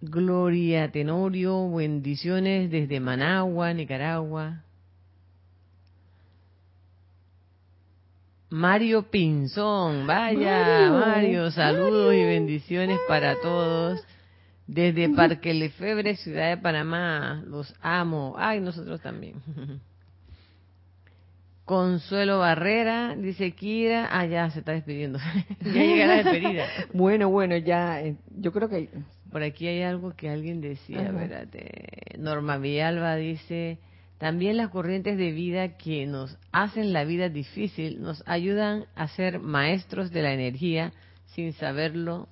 Gloria 0.00 0.90
Tenorio, 0.90 1.70
bendiciones 1.72 2.70
desde 2.70 3.00
Managua, 3.00 3.72
Nicaragua. 3.72 4.62
Mario 8.50 9.10
Pinzón. 9.10 10.06
Vaya, 10.06 10.90
Mario, 10.90 11.50
saludos 11.50 12.14
y 12.14 12.24
bendiciones 12.24 12.98
para 13.08 13.40
todos. 13.40 14.00
Desde 14.66 15.08
Parque 15.10 15.54
Lefebre, 15.54 16.16
Ciudad 16.16 16.50
de 16.50 16.56
Panamá. 16.56 17.42
Los 17.46 17.74
amo. 17.80 18.34
Ay, 18.38 18.60
nosotros 18.60 19.00
también. 19.00 19.34
Consuelo 21.64 22.38
Barrera, 22.38 23.16
dice 23.16 23.50
Kira. 23.52 24.08
Ah, 24.10 24.24
ya 24.26 24.50
se 24.50 24.60
está 24.60 24.72
despidiendo. 24.72 25.18
ya 25.60 25.72
llega 25.72 26.06
la 26.06 26.14
despedida. 26.22 26.66
bueno, 26.92 27.28
bueno, 27.28 27.56
ya. 27.56 28.00
Eh, 28.02 28.16
yo 28.38 28.52
creo 28.52 28.68
que. 28.68 28.88
Por 29.36 29.42
aquí 29.42 29.66
hay 29.66 29.82
algo 29.82 30.16
que 30.16 30.30
alguien 30.30 30.62
decía, 30.62 31.02
espérate. 31.02 32.16
Norma 32.16 32.56
Villalba 32.56 33.16
dice. 33.16 33.78
También 34.16 34.56
las 34.56 34.70
corrientes 34.70 35.18
de 35.18 35.30
vida 35.30 35.76
que 35.76 36.06
nos 36.06 36.38
hacen 36.52 36.94
la 36.94 37.04
vida 37.04 37.28
difícil 37.28 38.00
nos 38.00 38.26
ayudan 38.26 38.86
a 38.94 39.08
ser 39.08 39.38
maestros 39.38 40.10
de 40.10 40.22
la 40.22 40.32
energía 40.32 40.94
sin 41.34 41.52
saberlo 41.52 42.28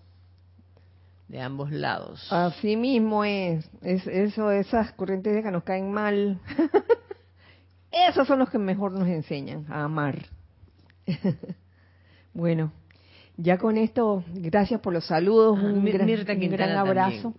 de 1.28 1.42
ambos 1.42 1.70
lados. 1.72 2.26
Así 2.32 2.74
mismo 2.74 3.22
es, 3.22 3.68
es 3.82 4.06
eso, 4.06 4.50
esas 4.50 4.92
corrientes 4.92 5.44
que 5.44 5.50
nos 5.50 5.62
caen 5.62 5.92
mal, 5.92 6.40
esos 8.08 8.26
son 8.26 8.38
los 8.38 8.48
que 8.48 8.56
mejor 8.56 8.92
nos 8.92 9.08
enseñan 9.08 9.66
a 9.68 9.84
amar. 9.84 10.24
bueno, 12.32 12.72
ya 13.36 13.58
con 13.58 13.76
esto, 13.76 14.22
gracias 14.32 14.80
por 14.80 14.92
los 14.92 15.06
saludos, 15.06 15.58
ah, 15.60 15.66
un, 15.66 15.84
gran, 15.84 16.70
abrazo. 16.76 17.34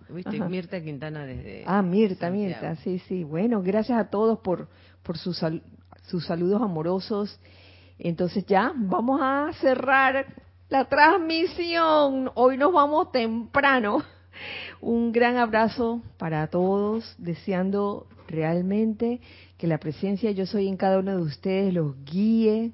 Mirta 0.48 0.82
Quintana 0.82 1.24
desde. 1.24 1.64
Ah, 1.66 1.80
Mirta, 1.82 2.30
Mirta, 2.30 2.76
sí, 2.76 2.98
sí. 3.08 3.24
Bueno, 3.24 3.62
gracias 3.62 3.98
a 3.98 4.10
todos 4.10 4.40
por, 4.40 4.68
por 5.02 5.16
sus, 5.16 5.42
sus 6.02 6.26
saludos 6.26 6.60
amorosos. 6.60 7.40
Entonces 7.98 8.44
ya 8.46 8.72
vamos 8.76 9.20
a 9.22 9.50
cerrar 9.60 10.26
la 10.68 10.84
transmisión. 10.84 12.30
Hoy 12.34 12.58
nos 12.58 12.72
vamos 12.72 13.10
temprano. 13.10 14.02
Un 14.82 15.12
gran 15.12 15.38
abrazo 15.38 16.02
para 16.18 16.46
todos, 16.48 17.14
deseando 17.16 18.06
realmente 18.28 19.20
que 19.56 19.66
la 19.66 19.78
presencia 19.78 20.30
yo 20.32 20.44
soy 20.44 20.68
en 20.68 20.76
cada 20.76 20.98
uno 20.98 21.16
de 21.16 21.22
ustedes 21.22 21.72
los 21.72 21.94
guíe 22.04 22.72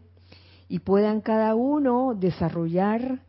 y 0.73 0.79
puedan 0.79 1.21
cada 1.21 1.55
uno 1.55 2.15
desarrollar 2.15 3.21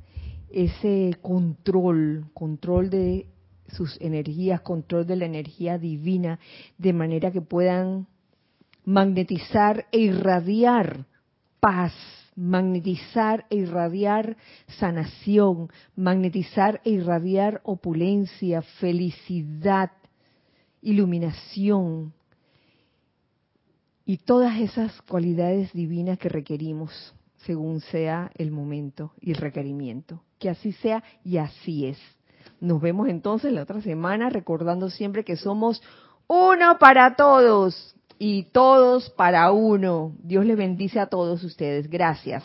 ese 0.49 1.17
control, 1.21 2.29
control 2.33 2.89
de 2.89 3.27
sus 3.67 3.99
energías, 3.99 4.61
control 4.61 5.05
de 5.05 5.17
la 5.17 5.25
energía 5.25 5.77
divina, 5.77 6.39
de 6.77 6.93
manera 6.93 7.31
que 7.31 7.41
puedan 7.41 8.07
magnetizar 8.85 9.87
e 9.91 9.99
irradiar 9.99 11.05
paz, 11.59 11.91
magnetizar 12.37 13.45
e 13.49 13.57
irradiar 13.57 14.37
sanación, 14.79 15.67
magnetizar 15.97 16.79
e 16.85 16.91
irradiar 16.91 17.59
opulencia, 17.65 18.61
felicidad, 18.79 19.91
iluminación 20.81 22.13
y 24.05 24.15
todas 24.19 24.61
esas 24.61 25.01
cualidades 25.01 25.73
divinas 25.73 26.17
que 26.17 26.29
requerimos 26.29 27.13
según 27.45 27.81
sea 27.81 28.31
el 28.35 28.51
momento 28.51 29.13
y 29.19 29.31
el 29.31 29.37
requerimiento. 29.37 30.21
Que 30.39 30.49
así 30.49 30.71
sea 30.73 31.03
y 31.23 31.37
así 31.37 31.85
es. 31.85 31.97
Nos 32.59 32.81
vemos 32.81 33.09
entonces 33.09 33.51
la 33.51 33.63
otra 33.63 33.81
semana 33.81 34.29
recordando 34.29 34.89
siempre 34.89 35.23
que 35.23 35.35
somos 35.35 35.81
uno 36.27 36.77
para 36.79 37.15
todos 37.15 37.95
y 38.19 38.43
todos 38.43 39.09
para 39.11 39.51
uno. 39.51 40.13
Dios 40.23 40.45
les 40.45 40.57
bendice 40.57 40.99
a 40.99 41.07
todos 41.07 41.43
ustedes. 41.43 41.89
Gracias. 41.89 42.43